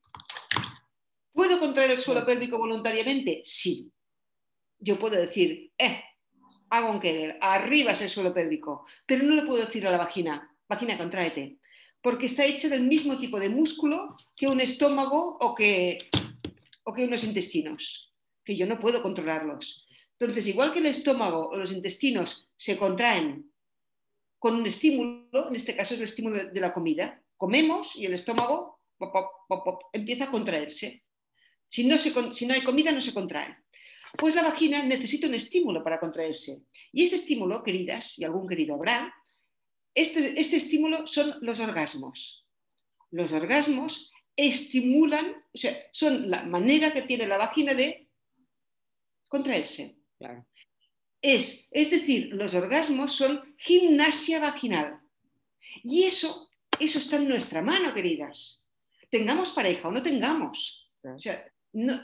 ¿Puedo 1.33 1.59
contraer 1.59 1.91
el 1.91 1.97
suelo 1.97 2.25
pélvico 2.25 2.57
voluntariamente? 2.57 3.41
Sí. 3.43 3.91
Yo 4.79 4.97
puedo 4.97 5.15
decir, 5.15 5.71
eh, 5.77 6.03
hago 6.69 6.89
un 6.89 6.99
Kegel, 6.99 7.37
arriba 7.41 7.91
es 7.91 8.01
el 8.01 8.09
suelo 8.09 8.33
pélvico, 8.33 8.85
pero 9.05 9.23
no 9.23 9.35
le 9.35 9.43
puedo 9.43 9.63
decir 9.63 9.85
a 9.85 9.91
la 9.91 9.97
vagina, 9.97 10.55
vagina, 10.67 10.97
contráete, 10.97 11.57
porque 12.01 12.25
está 12.25 12.45
hecho 12.45 12.69
del 12.69 12.81
mismo 12.81 13.19
tipo 13.19 13.39
de 13.39 13.49
músculo 13.49 14.15
que 14.35 14.47
un 14.47 14.61
estómago 14.61 15.37
o 15.39 15.53
que, 15.53 16.09
o 16.83 16.93
que 16.93 17.03
unos 17.05 17.23
intestinos, 17.23 18.11
que 18.43 18.55
yo 18.55 18.65
no 18.65 18.79
puedo 18.79 19.03
controlarlos. 19.03 19.85
Entonces, 20.17 20.47
igual 20.47 20.73
que 20.73 20.79
el 20.79 20.85
estómago 20.87 21.49
o 21.49 21.57
los 21.57 21.71
intestinos 21.71 22.49
se 22.55 22.77
contraen 22.77 23.50
con 24.41 24.55
un 24.55 24.65
estímulo, 24.65 25.49
en 25.49 25.55
este 25.55 25.75
caso 25.75 25.93
es 25.93 25.99
el 25.99 26.05
estímulo 26.05 26.45
de 26.45 26.59
la 26.59 26.73
comida, 26.73 27.21
comemos 27.37 27.95
y 27.95 28.07
el 28.07 28.15
estómago 28.15 28.79
empieza 29.93 30.23
a 30.23 30.31
contraerse. 30.31 31.03
Si 31.69 31.83
no, 31.83 31.95
hay 32.51 32.63
comida, 32.63 32.91
no 32.91 32.99
se 32.99 33.13
contrae 33.13 33.55
pues 34.17 34.35
la 34.35 34.43
vagina 34.43 34.83
necesita 34.83 35.27
un 35.27 35.35
estímulo 35.35 35.85
para 35.85 35.97
contraerse. 35.97 36.63
Y 36.91 37.03
este 37.03 37.15
estímulo, 37.15 37.63
queridas, 37.63 38.19
y 38.19 38.25
algún 38.25 38.45
querido 38.45 38.75
habrá, 38.75 39.15
este, 39.95 40.37
este 40.37 40.57
estímulo 40.57 41.07
son 41.07 41.35
los 41.39 41.61
orgasmos. 41.61 42.45
Los 43.11 43.31
orgasmos 43.31 44.11
estimulan, 44.35 45.45
o 45.53 45.57
sea, 45.57 45.77
son 45.93 46.29
la 46.29 46.43
manera 46.43 46.91
que 46.91 47.03
tiene 47.03 47.25
la 47.25 47.37
vagina 47.37 47.73
de 47.73 48.09
contraerse. 49.29 49.95
Es, 51.21 51.67
es 51.71 51.91
decir, 51.91 52.29
los 52.33 52.53
orgasmos 52.53 53.11
son 53.11 53.55
gimnasia 53.57 54.39
vaginal. 54.39 54.99
Y 55.83 56.03
eso, 56.03 56.49
eso 56.79 56.99
está 56.99 57.17
en 57.17 57.29
nuestra 57.29 57.61
mano, 57.61 57.93
queridas. 57.93 58.67
Tengamos 59.09 59.51
pareja 59.51 59.87
o 59.87 59.91
no 59.91 60.01
tengamos. 60.01 60.89
O 61.03 61.19
sea, 61.19 61.45
no, 61.73 62.01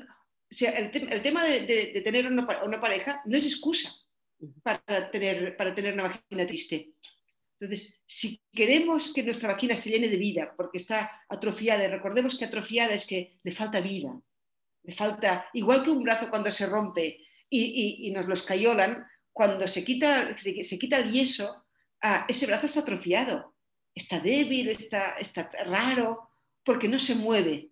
el, 0.50 1.22
tema 1.22 1.44
de, 1.44 2.02
tener 2.04 2.28
una, 2.28 2.80
pareja 2.80 3.22
no 3.26 3.38
es 3.38 3.46
excusa 3.46 3.92
para 4.64 5.12
tener, 5.12 5.58
para 5.58 5.74
tener 5.74 5.94
una 5.94 6.04
vagina 6.04 6.48
triste. 6.48 6.94
Entonces, 7.60 8.00
si 8.06 8.40
queremos 8.54 9.14
que 9.14 9.24
nuestra 9.24 9.52
vagina 9.52 9.76
se 9.76 9.90
llene 9.90 10.10
de 10.10 10.18
vida 10.18 10.54
porque 10.56 10.78
está 10.78 11.24
atrofiada, 11.28 11.84
y 11.84 11.88
recordemos 11.88 12.38
que 12.38 12.46
atrofiada 12.46 12.94
es 12.94 13.06
que 13.06 13.40
le 13.44 13.52
falta 13.52 13.82
vida, 13.82 14.14
le 14.84 14.94
falta, 14.94 15.48
igual 15.54 15.84
que 15.84 15.90
un 15.90 16.04
brazo 16.04 16.30
cuando 16.30 16.52
se 16.52 16.68
rompe 16.68 17.26
y, 17.50 18.12
nos 18.12 18.26
lo 18.26 18.34
escayolan, 18.34 19.06
cuando 19.32 19.68
se 19.68 19.84
quita, 19.84 20.36
se 20.38 20.80
quita 20.80 21.00
el 21.00 21.12
yeso, 21.12 21.66
ese 22.28 22.46
brazo 22.46 22.66
está 22.66 22.82
atrofiado, 22.82 23.56
está 23.94 24.20
débil, 24.20 24.70
está, 24.70 25.18
está 25.18 25.50
raro, 25.66 26.30
porque 26.64 26.88
no 26.88 27.00
se 27.00 27.16
mueve 27.16 27.72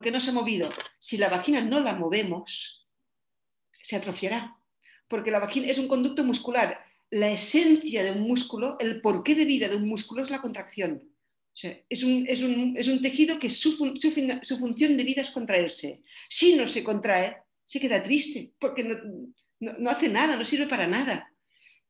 que 0.00 0.10
no 0.10 0.20
se 0.20 0.30
ha 0.30 0.34
movido. 0.34 0.68
Si 0.98 1.16
la 1.18 1.28
vagina 1.28 1.60
no 1.60 1.80
la 1.80 1.94
movemos, 1.94 2.86
se 3.82 3.96
atrofiará, 3.96 4.56
porque 5.08 5.30
la 5.30 5.38
vagina 5.38 5.68
es 5.68 5.78
un 5.78 5.88
conducto 5.88 6.24
muscular. 6.24 6.78
La 7.10 7.30
esencia 7.30 8.02
de 8.02 8.12
un 8.12 8.22
músculo, 8.22 8.76
el 8.80 9.00
porqué 9.00 9.34
de 9.34 9.44
vida 9.44 9.68
de 9.68 9.76
un 9.76 9.88
músculo 9.88 10.22
es 10.22 10.30
la 10.30 10.40
contracción. 10.40 11.12
es, 11.88 12.02
un, 12.02 13.02
tejido 13.02 13.38
que 13.38 13.50
su, 13.50 13.72
función 13.72 14.96
de 14.96 15.04
vida 15.04 15.20
es 15.20 15.30
contraerse. 15.30 16.02
Si 16.28 16.54
no 16.54 16.66
se 16.66 16.82
contrae, 16.82 17.36
se 17.70 17.78
queda 17.78 18.02
triste, 18.02 18.52
porque 18.58 18.82
no, 19.60 19.90
hace 19.90 20.08
nada, 20.08 20.34
no 20.34 20.44
sirve 20.44 20.66
para 20.66 20.88
nada. 20.88 21.32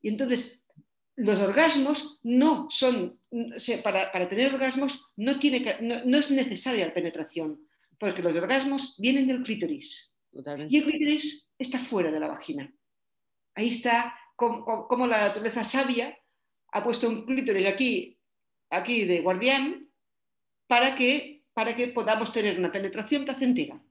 Y 0.03 0.09
entonces, 0.09 0.63
los 1.17 1.39
orgasmos 1.39 2.21
no 2.23 2.69
son, 2.71 3.19
para, 3.83 4.29
tener 4.29 4.53
orgasmos 4.53 5.11
no, 5.17 5.39
tiene 5.39 5.79
no 5.81 6.19
es 6.19 6.31
necesaria 6.31 6.87
la 6.87 6.93
penetración 6.93 7.61
porque 8.01 8.23
los 8.23 8.35
orgasmos 8.35 8.97
vienen 8.99 9.27
del 9.27 9.43
clítoris. 9.43 10.17
Y 10.69 10.79
el 10.79 10.85
clítoris 10.85 11.51
está 11.59 11.79
fuera 11.79 12.11
de 12.11 12.19
la 12.19 12.29
vagina. 12.29 12.73
Ahí 13.55 13.69
está 13.69 14.15
como, 14.35 15.07
la 15.07 15.29
naturaleza 15.29 15.63
sabia 15.63 16.19
ha 16.73 16.83
puesto 16.83 17.09
un 17.09 17.27
clítoris 17.27 17.67
aquí, 17.67 18.19
aquí 18.71 19.05
de 19.05 19.21
guardián 19.21 19.91
para 20.67 20.95
que, 20.95 21.45
para 21.53 21.75
que 21.75 21.89
podamos 21.89 22.33
tener 22.33 22.59
una 22.59 22.71
penetración 22.71 23.25
placentera. 23.25 23.83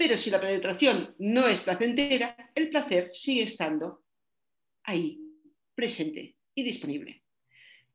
Pero 0.00 0.16
si 0.16 0.30
la 0.30 0.40
penetración 0.40 1.14
no 1.18 1.46
es 1.46 1.60
placentera, 1.60 2.34
el 2.54 2.70
placer 2.70 3.10
sigue 3.12 3.42
estando 3.42 4.02
ahí. 4.84 5.20
presente 5.74 6.36
y 6.54 6.62
disponible. 6.62 7.22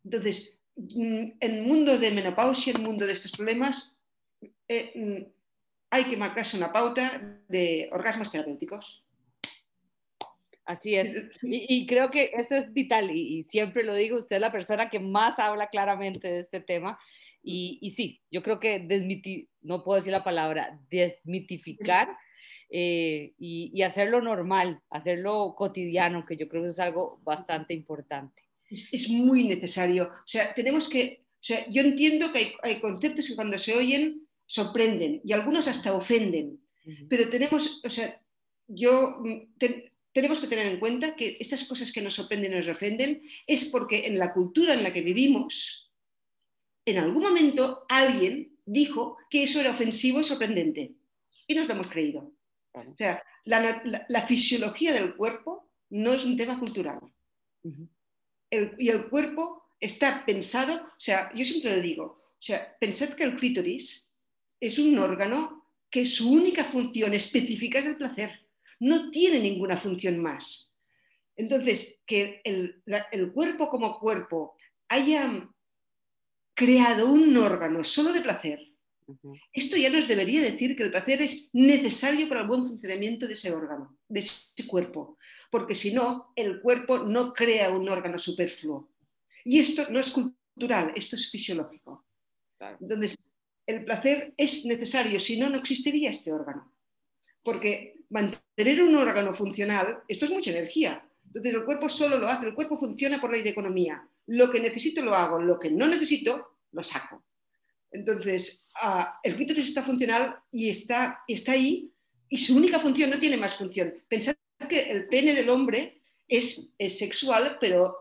Entonces, 0.03 0.59
mm, 0.75 1.25
en 1.39 1.51
el 1.51 1.63
mundo 1.63 1.97
de 1.97 2.11
menopausia, 2.11 2.71
en 2.71 2.77
el 2.77 2.83
mundo 2.83 3.07
de 3.07 3.13
estos 3.13 3.31
problemas, 3.31 3.99
eh, 4.67 4.91
mm, 4.93 5.23
hay 5.89 6.03
que 6.03 6.17
marcarse 6.17 6.57
una 6.57 6.71
pauta 6.71 7.41
de 7.47 7.89
orgasmos 7.91 8.31
terapéuticos. 8.31 9.03
Así 10.63 10.93
es. 10.95 11.39
Y, 11.41 11.87
creo 11.87 12.07
que 12.07 12.31
eso 12.35 12.55
es 12.55 12.71
vital 12.71 13.09
y, 13.09 13.45
siempre 13.49 13.83
lo 13.83 13.95
digo, 13.95 14.17
usted 14.17 14.35
es 14.35 14.41
la 14.41 14.51
persona 14.51 14.91
que 14.91 14.99
más 14.99 15.39
habla 15.39 15.69
claramente 15.69 16.27
de 16.27 16.39
este 16.39 16.59
tema. 16.59 16.99
Y, 17.47 17.91
sí, 17.91 18.21
yo 18.31 18.41
creo 18.41 18.59
que 18.59 18.79
no 19.61 19.83
puedo 19.83 19.97
decir 19.97 20.11
la 20.11 20.23
palabra, 20.23 20.79
desmitificar 20.89 22.17
eh, 22.71 23.33
y, 23.37 23.81
hacerlo 23.83 24.19
normal, 24.19 24.81
hacerlo 24.89 25.53
cotidiano, 25.55 26.25
que 26.25 26.37
yo 26.37 26.47
creo 26.49 26.63
que 26.63 26.69
es 26.69 26.79
algo 26.79 27.21
bastante 27.23 27.75
importante. 27.75 28.41
Es, 28.69 29.09
muy 29.09 29.43
necesario. 29.43 30.05
O 30.05 30.27
sea, 30.27 30.53
tenemos 30.55 30.89
que, 30.89 31.23
o 31.33 31.43
sea, 31.43 31.69
yo 31.69 31.83
entiendo 31.83 32.33
que 32.33 32.39
hay, 32.39 32.53
hay 32.63 32.79
conceptos 32.79 33.27
que 33.27 33.35
cuando 33.35 33.59
se 33.59 33.75
oyen 33.75 34.27
sorprenden 34.47 35.21
y 35.23 35.33
algunos 35.33 35.67
hasta 35.67 35.93
ofenden, 35.93 36.59
pero 37.09 37.29
tenemos, 37.29 37.81
o 37.83 37.89
sea, 37.89 38.21
yo 38.67 39.19
mm, 39.23 39.55
tenemos 40.13 40.39
que 40.39 40.47
tener 40.47 40.67
en 40.67 40.79
cuenta 40.79 41.15
que 41.15 41.37
estas 41.39 41.65
cosas 41.65 41.91
que 41.91 42.01
nos 42.01 42.13
sorprenden 42.13 42.53
y 42.53 42.55
nos 42.55 42.67
ofenden 42.67 43.21
es 43.47 43.65
porque 43.65 44.07
en 44.07 44.17
la 44.17 44.33
cultura 44.33 44.73
en 44.73 44.83
la 44.83 44.93
que 44.93 45.01
vivimos, 45.01 45.84
en 46.85 46.97
algún 46.97 47.23
momento 47.23 47.85
alguien 47.89 48.57
dijo 48.65 49.17
que 49.29 49.43
eso 49.43 49.59
era 49.59 49.71
ofensivo 49.71 50.19
y 50.19 50.23
sorprendente 50.23 50.93
y 51.47 51.55
nos 51.55 51.67
lo 51.67 51.73
hemos 51.73 51.87
creído. 51.87 52.31
O 52.73 52.95
sea, 52.97 53.23
la, 53.45 54.27
fisiología 54.27 54.93
del 54.93 55.15
cuerpo 55.15 55.69
no 55.89 56.13
es 56.13 56.25
un 56.25 56.35
tema 56.35 56.59
cultural. 56.59 56.99
y 58.51 58.89
el 58.89 59.09
cuerpo 59.09 59.63
está 59.79 60.25
pensado, 60.25 60.75
o 60.75 60.99
sea, 60.99 61.31
yo 61.33 61.45
siempre 61.45 61.75
lo 61.75 61.81
digo, 61.81 62.03
o 62.05 62.41
sea, 62.41 62.75
pensad 62.79 63.09
que 63.09 63.23
el 63.23 63.35
clítoris 63.35 64.11
es 64.59 64.77
un 64.77 64.97
órgano 64.99 65.69
que 65.89 66.05
su 66.05 66.31
única 66.31 66.63
función 66.63 67.13
específica 67.13 67.79
es 67.79 67.85
el 67.85 67.97
placer 67.97 68.45
no 68.79 69.11
tiene 69.11 69.39
ninguna 69.39 69.77
función 69.77 70.19
más. 70.19 70.73
Entonces, 71.35 72.01
que 72.05 72.41
el, 72.43 72.81
cuerpo 73.33 73.69
como 73.69 73.99
cuerpo 73.99 74.55
haya 74.89 75.49
creado 76.55 77.11
un 77.11 77.35
órgano 77.37 77.83
solo 77.83 78.11
de 78.11 78.21
placer, 78.21 78.59
esto 79.53 79.77
ya 79.77 79.89
nos 79.89 80.07
debería 80.07 80.41
decir 80.41 80.75
que 80.75 80.83
el 80.83 80.89
placer 80.89 81.21
es 81.21 81.47
necesario 81.53 82.27
para 82.27 82.41
el 82.41 82.47
buen 82.47 82.65
funcionamiento 82.65 83.27
de 83.27 83.33
ese 83.33 83.53
órgano, 83.53 83.97
de 84.07 84.21
ese 84.21 84.65
cuerpo, 84.65 85.17
porque 85.51 85.75
si 85.75 85.93
no, 85.93 86.33
el 86.35 86.59
cuerpo 86.61 86.99
no 86.99 87.33
crea 87.33 87.69
un 87.69 87.87
órgano 87.87 88.17
superfluo. 88.17 88.89
Y 89.43 89.59
esto 89.59 89.87
no 89.91 89.99
es 89.99 90.09
cultural, 90.09 90.91
esto 90.95 91.15
es 91.15 91.29
fisiológico. 91.29 92.03
Entonces, 92.81 93.15
el 93.67 93.85
placer 93.85 94.33
es 94.37 94.65
necesario, 94.65 95.19
si 95.19 95.37
no, 95.37 95.49
no 95.49 95.57
existiría 95.57 96.09
este 96.09 96.31
órgano. 96.31 96.73
Porque 97.43 97.99
mantener 98.09 98.81
un 98.81 98.95
órgano 98.95 99.33
funcional, 99.33 99.99
esto 100.07 100.25
es 100.25 100.31
mucha 100.31 100.51
energía. 100.51 101.07
Entonces 101.25 101.53
el 101.53 101.65
cuerpo 101.65 101.89
solo 101.89 102.17
lo 102.17 102.27
hace, 102.27 102.47
el 102.47 102.55
cuerpo 102.55 102.77
funciona 102.77 103.19
por 103.19 103.31
ley 103.31 103.43
de 103.43 103.49
economía. 103.49 104.07
Lo 104.27 104.49
que 104.49 104.59
necesito 104.59 105.03
lo 105.03 105.15
hago, 105.15 105.39
lo 105.39 105.59
que 105.59 105.69
no 105.69 105.87
necesito 105.87 106.59
lo 106.71 106.83
saco. 106.83 107.23
Entonces 107.91 108.67
ah, 108.81 109.19
el 109.23 109.35
clítoris 109.35 109.67
está 109.67 109.81
funcional 109.81 110.37
y 110.51 110.69
está, 110.69 111.23
está 111.27 111.53
ahí 111.53 111.91
y 112.29 112.37
su 112.37 112.55
única 112.55 112.79
función 112.79 113.09
no 113.09 113.19
tiene 113.19 113.37
más 113.37 113.55
función. 113.55 113.93
Pensad 114.07 114.35
que 114.67 114.91
el 114.91 115.07
pene 115.07 115.33
del 115.33 115.49
hombre 115.49 116.01
es, 116.27 116.73
sexual, 116.89 117.57
pero 117.59 117.95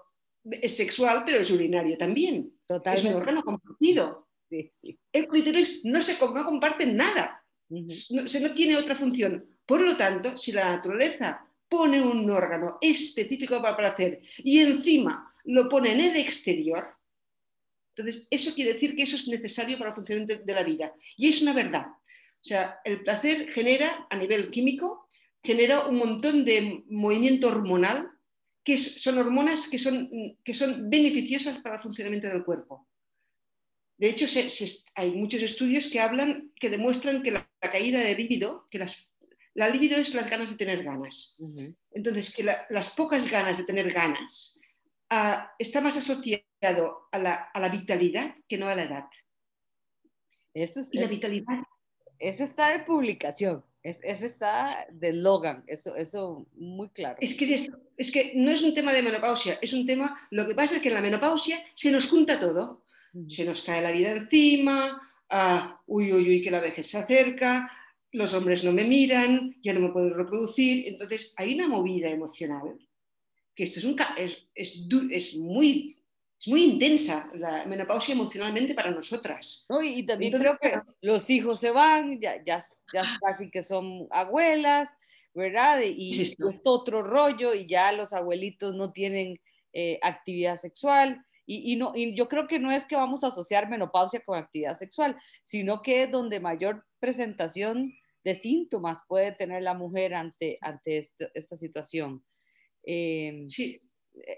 es 0.44 0.76
sexual, 0.76 1.22
pero 1.24 1.38
es 1.38 1.50
urinario 1.50 1.96
también. 1.96 2.52
Es 2.86 3.04
un 3.04 3.14
órgano 3.14 3.42
compartido. 3.42 4.28
El 4.50 5.28
clítoris 5.28 5.84
no 5.84 6.02
se 6.02 6.18
no 6.18 6.44
comparte 6.44 6.86
nada. 6.86 7.44
no 7.68 8.54
tiene 8.54 8.76
otra 8.76 8.96
función. 8.96 9.46
Por 9.66 9.80
lo 9.80 9.96
tanto, 9.96 10.36
si 10.36 10.52
la 10.52 10.70
naturaleza 10.70 11.46
pone 11.68 12.00
un 12.00 12.30
órgano 12.30 12.78
específico 12.80 13.60
para 13.60 13.76
placer 13.76 14.20
y 14.38 14.60
encima 14.60 15.33
lo 15.44 15.68
pone 15.68 15.92
en 15.92 16.00
el 16.00 16.16
exterior, 16.16 16.94
entonces 17.96 18.26
eso 18.30 18.54
quiere 18.54 18.74
decir 18.74 18.96
que 18.96 19.04
eso 19.04 19.16
es 19.16 19.28
necesario 19.28 19.78
para 19.78 19.90
el 19.90 19.94
funcionamiento 19.94 20.44
de 20.44 20.54
la 20.54 20.64
vida. 20.64 20.92
Y 21.16 21.28
es 21.28 21.40
una 21.42 21.52
verdad. 21.52 21.86
O 21.86 22.46
sea, 22.46 22.80
el 22.84 23.02
placer 23.02 23.52
genera 23.52 24.06
a 24.10 24.16
nivel 24.16 24.50
químico, 24.50 25.08
genera 25.42 25.86
un 25.86 25.96
montón 25.96 26.44
de 26.44 26.82
movimiento 26.88 27.48
hormonal, 27.48 28.10
que 28.64 28.76
son 28.76 29.18
hormonas 29.18 29.68
que 29.68 29.78
son, 29.78 30.10
que 30.42 30.54
son 30.54 30.90
beneficiosas 30.90 31.58
para 31.58 31.76
el 31.76 31.80
funcionamiento 31.80 32.26
del 32.28 32.44
cuerpo. 32.44 32.88
De 33.96 34.08
hecho, 34.08 34.26
hay 34.96 35.12
muchos 35.12 35.42
estudios 35.42 35.86
que 35.86 36.00
hablan, 36.00 36.52
que 36.58 36.70
demuestran 36.70 37.22
que 37.22 37.30
la, 37.30 37.48
la 37.62 37.70
caída 37.70 38.00
de 38.00 38.16
líbido, 38.16 38.66
que 38.70 38.78
las 38.78 39.08
la 39.54 39.68
libido 39.68 39.96
es 39.96 40.12
las 40.14 40.28
ganas 40.28 40.50
de 40.50 40.56
tener 40.56 40.82
ganas. 40.82 41.36
Entonces, 41.92 42.34
que 42.34 42.42
las 42.42 42.90
pocas 42.90 43.30
ganas 43.30 43.56
de 43.56 43.64
tener 43.64 43.92
ganas 43.92 44.58
ah, 45.14 45.54
está 45.58 45.80
más 45.80 45.96
asociado 45.96 47.08
a 47.12 47.18
la, 47.18 47.68
vitalidad 47.70 48.34
que 48.48 48.58
no 48.58 48.68
a 48.68 48.74
la 48.74 48.84
edad. 48.84 49.04
Eso 50.52 50.80
y 50.90 50.98
la 50.98 51.06
vitalidad. 51.06 51.62
Eso 52.18 52.44
está 52.44 52.70
de 52.70 52.84
publicación, 52.84 53.64
es, 53.82 53.98
eso 54.02 54.24
está 54.24 54.86
de 54.90 55.12
Logan, 55.12 55.64
eso, 55.66 55.94
eso 55.96 56.46
muy 56.54 56.88
claro. 56.90 57.16
Es 57.20 57.34
que, 57.34 57.52
es, 57.52 57.70
es 57.96 58.10
que 58.12 58.32
no 58.36 58.50
es 58.50 58.62
un 58.62 58.72
tema 58.72 58.92
de 58.92 59.02
menopausia, 59.02 59.58
es 59.60 59.72
un 59.72 59.84
tema, 59.84 60.26
lo 60.30 60.46
que 60.46 60.54
pasa 60.54 60.76
es 60.76 60.82
que 60.82 60.88
en 60.88 60.94
la 60.94 61.00
menopausia 61.00 61.62
se 61.74 61.90
nos 61.90 62.08
junta 62.08 62.38
todo. 62.38 62.84
Se 63.28 63.44
nos 63.44 63.62
cae 63.62 63.80
la 63.80 63.92
vida 63.92 64.10
encima, 64.10 65.00
uh, 65.30 65.74
uy, 65.86 66.12
uy, 66.12 66.28
uy, 66.28 66.42
que 66.42 66.50
la 66.50 66.60
vejez 66.60 66.88
se 66.88 66.98
acerca, 66.98 67.70
los 68.10 68.32
hombres 68.34 68.64
no 68.64 68.72
me 68.72 68.84
miran, 68.84 69.54
ya 69.62 69.72
no 69.72 69.80
me 69.80 69.92
puedo 69.92 70.14
reproducir. 70.14 70.88
Entonces 70.88 71.32
hay 71.36 71.54
una 71.54 71.68
movida 71.68 72.08
emocional, 72.08 72.76
que 73.54 73.64
esto 73.64 73.78
es, 73.78 73.84
un, 73.84 73.96
es, 74.16 74.38
es, 74.54 75.36
muy, 75.36 75.96
es 76.40 76.48
muy 76.48 76.64
intensa, 76.64 77.30
la 77.34 77.64
menopausia 77.66 78.14
emocionalmente 78.14 78.74
para 78.74 78.90
nosotras. 78.90 79.66
y, 79.82 80.04
también 80.04 80.32
creo 80.32 80.58
que 80.60 80.80
los 81.00 81.30
hijos 81.30 81.60
se 81.60 81.70
van, 81.70 82.20
ya, 82.20 82.42
ya, 82.44 82.62
ya 82.92 83.18
casi 83.20 83.50
que 83.50 83.62
son 83.62 84.06
abuelas, 84.10 84.90
¿verdad? 85.34 85.80
Y, 85.82 86.20
es 86.20 86.36
otro 86.64 87.02
rollo 87.02 87.54
y 87.54 87.66
ya 87.66 87.92
los 87.92 88.12
abuelitos 88.12 88.74
no 88.74 88.92
tienen 88.92 89.40
eh, 89.72 89.98
actividad 90.02 90.56
sexual. 90.56 91.24
Y, 91.46 91.72
y, 91.72 91.76
no, 91.76 91.92
y 91.94 92.16
yo 92.16 92.26
creo 92.26 92.48
que 92.48 92.58
no 92.58 92.72
es 92.72 92.86
que 92.86 92.96
vamos 92.96 93.22
a 93.22 93.28
asociar 93.28 93.68
menopausia 93.68 94.20
con 94.24 94.38
actividad 94.38 94.78
sexual, 94.78 95.16
sino 95.44 95.82
que 95.82 96.04
es 96.04 96.10
donde 96.10 96.40
mayor 96.40 96.84
presentación 96.98 97.92
de 98.24 98.34
síntomas 98.34 99.00
puede 99.06 99.32
tener 99.32 99.62
la 99.62 99.74
mujer 99.74 100.14
ante, 100.14 100.58
ante 100.62 101.06
esta 101.34 101.56
situación. 101.58 102.24
Em, 102.84 103.48
sí. 103.48 103.80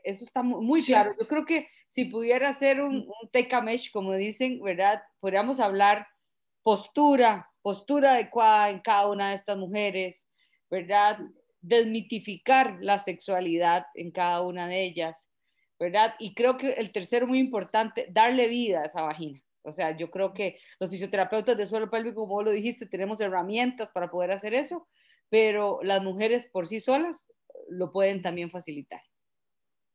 Eso 0.05 0.25
está 0.25 0.43
muy, 0.43 0.83
claro. 0.83 1.15
Yo 1.21 1.29
creo 1.29 1.45
que 1.45 1.67
si 1.89 2.07
pudiera 2.07 2.49
hacer 2.49 2.81
un, 2.81 3.01
mm. 3.01 3.13
un 3.23 3.31
tecamesh, 3.31 3.91
como 3.91 4.15
dicen, 4.15 4.61
¿verdad? 4.63 5.03
Podríamos 5.21 5.61
hablar 5.61 6.07
postura, 6.63 7.51
postura 7.63 8.15
adecuada 8.15 8.71
en 8.71 8.81
cada 8.81 9.09
una 9.09 9.29
de 9.29 9.35
estas 9.35 9.59
mujeres, 9.59 10.27
¿verdad? 10.71 11.19
Desmitificar 11.61 12.79
la 12.81 12.99
sexualidad 12.99 13.87
en 13.95 14.11
cada 14.11 14.43
una 14.43 14.67
de 14.67 14.83
ellas, 14.85 15.31
¿verdad? 15.79 16.15
Y 16.19 16.35
creo 16.35 16.57
que 16.57 16.71
el 16.71 16.91
tercero 16.91 17.27
muy 17.27 17.39
importante, 17.39 18.09
darle 18.11 18.49
vida 18.49 18.81
a 18.81 18.87
esa 18.87 19.03
vagina. 19.03 19.41
O 19.63 19.73
sea, 19.73 19.97
yo 19.97 20.09
creo 20.09 20.33
que 20.33 20.59
los 20.79 20.91
fisioterapeutas 20.91 21.57
de 21.57 21.67
suelo 21.67 21.91
pélvico, 21.91 22.27
como 22.27 22.43
lo 22.43 22.51
dijiste, 22.51 22.87
tenemos 22.87 23.21
herramientas 23.21 23.91
para 23.91 24.11
poder 24.11 24.31
hacer 24.31 24.55
eso, 24.55 24.89
pero 25.29 25.81
las 25.83 26.03
mujeres 26.03 26.47
por 26.47 26.69
sí 26.69 26.81
solas 26.81 27.33
lo 27.71 27.93
pueden 27.93 28.23
también 28.23 28.51
facilitar. 28.51 29.03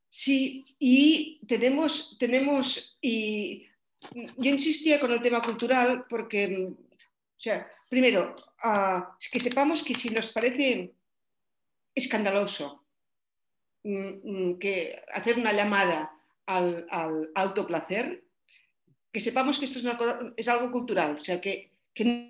Sí, 0.10 0.66
y 0.78 1.40
tenemos, 1.48 2.18
tenemos, 2.20 2.98
y 3.02 3.66
yo 4.12 4.50
insistía 4.50 5.00
con 5.00 5.12
el 5.12 5.22
tema 5.22 5.42
cultural 5.42 6.06
porque, 6.10 6.68
o 6.68 7.40
sea, 7.40 7.72
primero, 7.90 8.36
uh, 8.64 9.04
que 9.32 9.40
sepamos 9.40 9.84
que 9.84 9.96
si 9.96 10.10
nos 10.10 10.34
parece 10.34 10.94
escandaloso 11.96 12.84
mm, 13.84 14.10
mm, 14.24 14.60
que 14.60 15.02
hacer 15.14 15.38
una 15.38 15.54
llamada 15.54 16.12
al, 16.46 16.88
al 16.90 17.32
autoplacer, 17.36 18.26
que 19.12 19.20
sepamos 19.20 19.60
que 19.60 19.66
esto 19.66 19.80
es, 20.38 20.48
algo 20.48 20.72
cultural, 20.72 21.16
o 21.16 21.18
sea, 21.18 21.40
que, 21.40 21.72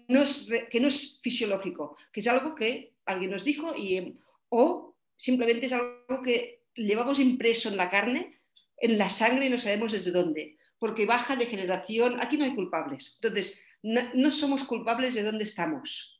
no 0.07 0.23
es, 0.23 0.47
que 0.69 0.79
no 0.79 0.87
es 0.87 1.19
fisiológico, 1.21 1.97
que 2.11 2.21
es 2.21 2.27
algo 2.27 2.55
que 2.55 2.93
alguien 3.05 3.31
nos 3.31 3.43
dijo 3.43 3.75
y, 3.75 4.17
o 4.49 4.90
simplemente 5.21 5.67
es 5.67 5.73
algo 5.73 6.23
que 6.23 6.63
llevamos 6.73 7.19
impreso 7.19 7.69
en 7.69 7.77
la 7.77 7.91
carne, 7.91 8.41
en 8.77 8.97
la 8.97 9.07
sangre 9.07 9.45
y 9.45 9.49
no 9.49 9.57
sabemos 9.59 9.91
desde 9.91 10.09
dónde, 10.09 10.57
porque 10.79 11.05
baja 11.05 11.35
de 11.35 11.45
generación, 11.45 12.17
aquí 12.19 12.37
no 12.37 12.45
hay 12.45 12.55
culpables. 12.55 13.19
Entonces, 13.21 13.59
no, 13.83 14.31
somos 14.31 14.63
culpables 14.63 15.13
de 15.13 15.21
dónde 15.21 15.43
estamos, 15.43 16.19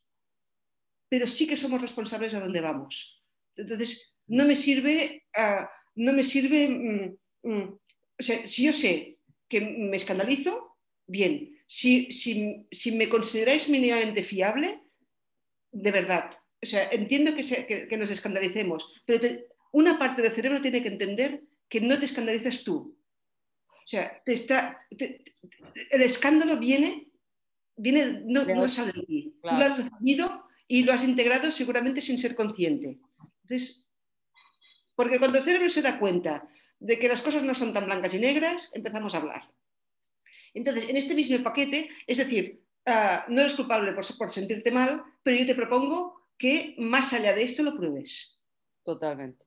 pero 1.10 1.26
sí 1.26 1.48
que 1.48 1.58
somos 1.58 1.82
responsables 1.82 2.34
de 2.34 2.42
dónde 2.42 2.62
vamos. 2.62 3.24
Entonces, 3.56 4.16
no 4.28 4.46
me 4.46 4.56
sirve, 4.56 5.26
ah, 5.36 5.68
no 5.96 6.14
me 6.14 6.22
sirve, 6.24 6.70
mm, 6.70 7.50
mm, 7.50 7.80
o 8.20 8.24
sea, 8.24 8.46
si 8.46 8.66
yo 8.66 8.72
sé 8.72 9.18
que 9.50 9.62
me 9.62 9.98
escandalizo, 9.98 10.78
bien. 11.08 11.58
Si, 11.66 12.12
si, 12.12 12.68
si 12.72 12.92
me 12.92 13.10
consideráis 13.10 13.68
mínimamente 13.68 14.22
fiable, 14.22 14.84
de 15.72 15.92
verdad, 15.92 16.38
o 16.62 16.66
sea, 16.66 16.90
entiendo 16.92 17.34
que, 17.36 17.88
que, 17.90 17.98
nos 17.98 18.12
escandalicemos, 18.12 18.94
pero 19.06 19.28
una 19.72 19.98
parte 19.98 20.22
del 20.22 20.32
cerebro 20.32 20.62
tiene 20.62 20.84
que 20.84 20.90
entender 20.90 21.44
que 21.68 21.82
no 21.82 21.98
te 21.98 22.06
escandalizas 22.06 22.64
tú. 22.64 22.98
O 23.68 23.88
sea, 23.88 24.22
te 24.24 24.34
está, 24.34 24.78
el 24.90 26.02
escándalo 26.02 26.58
viene, 26.58 27.08
viene 27.76 28.22
no, 28.26 28.46
no, 28.46 28.70
sale 28.70 28.92
de 28.92 29.04
ti. 29.04 29.36
Tú 29.42 29.50
lo 29.50 29.66
has 29.66 29.78
recibido 29.78 30.48
y 30.68 30.84
lo 30.84 30.94
has 30.94 31.04
integrado 31.04 31.50
seguramente 31.50 32.02
sin 32.02 32.18
ser 32.18 32.36
consciente. 32.36 33.00
Entonces, 33.44 33.90
porque 34.96 35.18
cuando 35.18 35.40
el 35.40 35.44
cerebro 35.44 35.68
se 35.68 35.82
da 35.82 35.98
cuenta 35.98 36.48
de 36.80 37.00
que 37.00 37.08
las 37.08 37.22
cosas 37.22 37.44
no 37.44 37.56
son 37.56 37.74
tan 37.74 37.86
blancas 37.86 38.14
y 38.14 38.20
negras, 38.20 38.70
empezamos 38.74 39.16
a 39.16 39.18
hablar. 39.18 39.52
Entonces, 40.54 40.90
en 40.90 40.98
este 40.98 41.16
mismo 41.16 41.42
paquete, 41.42 41.90
es 42.06 42.18
decir, 42.18 42.62
uh, 42.86 43.32
no 43.32 43.42
eres 43.42 43.56
culpable 43.56 43.94
por, 43.94 44.06
por 44.18 44.32
sentirte 44.32 44.72
mal, 44.72 45.04
pero 45.24 45.38
yo 45.38 45.46
te 45.46 45.56
propongo 45.56 46.21
que 46.42 46.74
más 46.80 47.14
allá 47.14 47.36
de 47.36 47.44
esto 47.44 47.62
lo 47.62 47.78
pruebes. 47.78 48.44
Totalmente. 48.84 49.46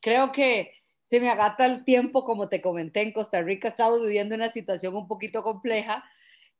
Creo 0.00 0.30
que 0.30 0.72
se 1.02 1.18
me 1.18 1.30
agata 1.30 1.64
el 1.64 1.84
tiempo, 1.84 2.22
como 2.22 2.50
te 2.50 2.60
comenté, 2.60 3.00
en 3.00 3.12
Costa 3.12 3.40
Rica 3.40 3.68
estamos 3.68 4.02
viviendo 4.02 4.34
una 4.34 4.50
situación 4.50 4.94
un 4.94 5.08
poquito 5.08 5.42
compleja, 5.42 6.04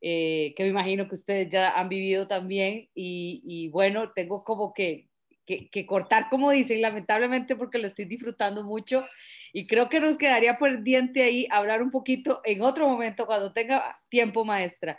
eh, 0.01 0.55
que 0.57 0.63
me 0.63 0.71
imagino 0.71 1.07
que 1.07 1.15
ustedes 1.15 1.51
ya 1.51 1.79
han 1.79 1.91
vivido 1.91 2.27
también, 2.27 2.89
y, 2.95 3.43
y 3.45 3.69
bueno, 3.69 4.11
tengo 4.15 4.43
como 4.43 4.73
que, 4.73 5.11
que, 5.45 5.69
que, 5.69 5.85
cortar, 5.85 6.31
como 6.31 6.51
dicen, 6.51 6.81
lamentablemente 6.81 7.55
porque 7.55 7.77
lo 7.77 7.87
estoy 7.87 8.07
disfrutando 8.07 8.65
mucho 8.65 9.05
y 9.53 9.67
creo 9.67 9.91
que 9.91 10.01
nos 10.01 10.17
quedaría 10.17 10.59
pendiente 10.59 11.23
ahí 11.23 11.47
hablar 11.51 11.83
un 11.83 11.91
poquito 11.91 12.41
en 12.45 12.63
otro 12.63 12.89
momento, 12.89 13.27
cuando 13.27 13.53
tenga 13.53 14.01
tiempo, 14.09 14.47
maestra, 14.47 14.99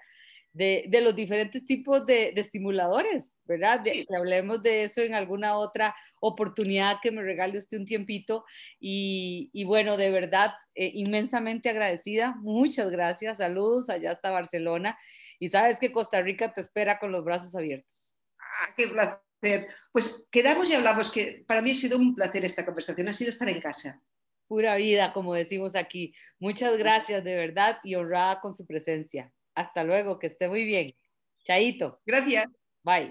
de, 0.56 0.86
de 0.88 1.01
los 1.01 1.14
diferentes 1.16 1.66
tipos 1.66 2.06
de, 2.06 2.32
de 2.34 2.39
estimuladores, 2.39 3.38
¿verdad? 3.43 3.82
De, 3.82 4.06
Que 4.06 4.16
hablemos 4.16 4.64
de 4.64 4.84
eso 4.84 5.01
en 5.01 5.14
alguna 5.14 5.58
otra 5.58 5.93
oportunidad 6.22 6.99
que 7.03 7.12
me 7.12 7.22
regale 7.22 7.58
usted 7.58 7.78
un 7.78 7.86
tiempito. 7.86 8.45
Y, 8.80 9.49
y 9.51 9.66
bueno, 9.66 9.97
de 9.97 10.10
verdad, 10.10 10.53
eh, 10.74 10.91
inmensamente 10.93 11.70
agradecida. 11.70 12.36
Muchas 12.39 12.89
gracias. 12.89 13.39
Saludos 13.39 13.89
allá 13.89 14.12
hasta 14.12 14.32
Barcelona. 14.32 14.97
Y 15.39 15.49
sabes 15.49 15.78
que 15.78 15.91
Costa 15.91 16.22
Rica 16.22 16.53
te 16.53 16.62
espera 16.62 16.99
con 16.99 17.12
los 17.12 17.26
brazos 17.26 17.53
abiertos. 17.53 18.16
Ah, 18.39 18.74
qué 18.78 18.88
placer. 18.88 19.68
Pues 19.91 20.26
quedamos 20.32 20.70
y 20.70 20.74
hablamos 20.74 21.12
que 21.12 21.43
para 21.45 21.62
mí 21.62 21.72
ha 21.72 21.76
sido 21.76 21.97
un 21.97 22.16
placer 22.16 22.45
esta 22.45 22.66
conversación, 22.66 23.10
ha 23.10 23.14
sido 23.14 23.30
estar 23.30 23.49
en 23.49 23.60
casa 23.60 24.01
pura 24.47 24.76
vida, 24.76 25.12
como 25.12 25.34
decimos 25.34 25.76
aquí. 25.76 26.14
Muchas 26.39 26.78
gracias 26.78 27.24
de 27.24 27.36
verdad 27.36 27.80
y 27.84 27.95
honrada 27.95 28.39
con 28.41 28.53
su 28.53 28.66
presencia. 28.66 29.32
Hasta 29.56 29.84
luego, 29.84 30.20
que 30.20 30.28
esté 30.28 30.47
muy 30.47 30.66
bien. 30.66 30.95
Chaito. 31.43 32.01
Gracias. 32.06 32.45
Bye. 32.84 33.10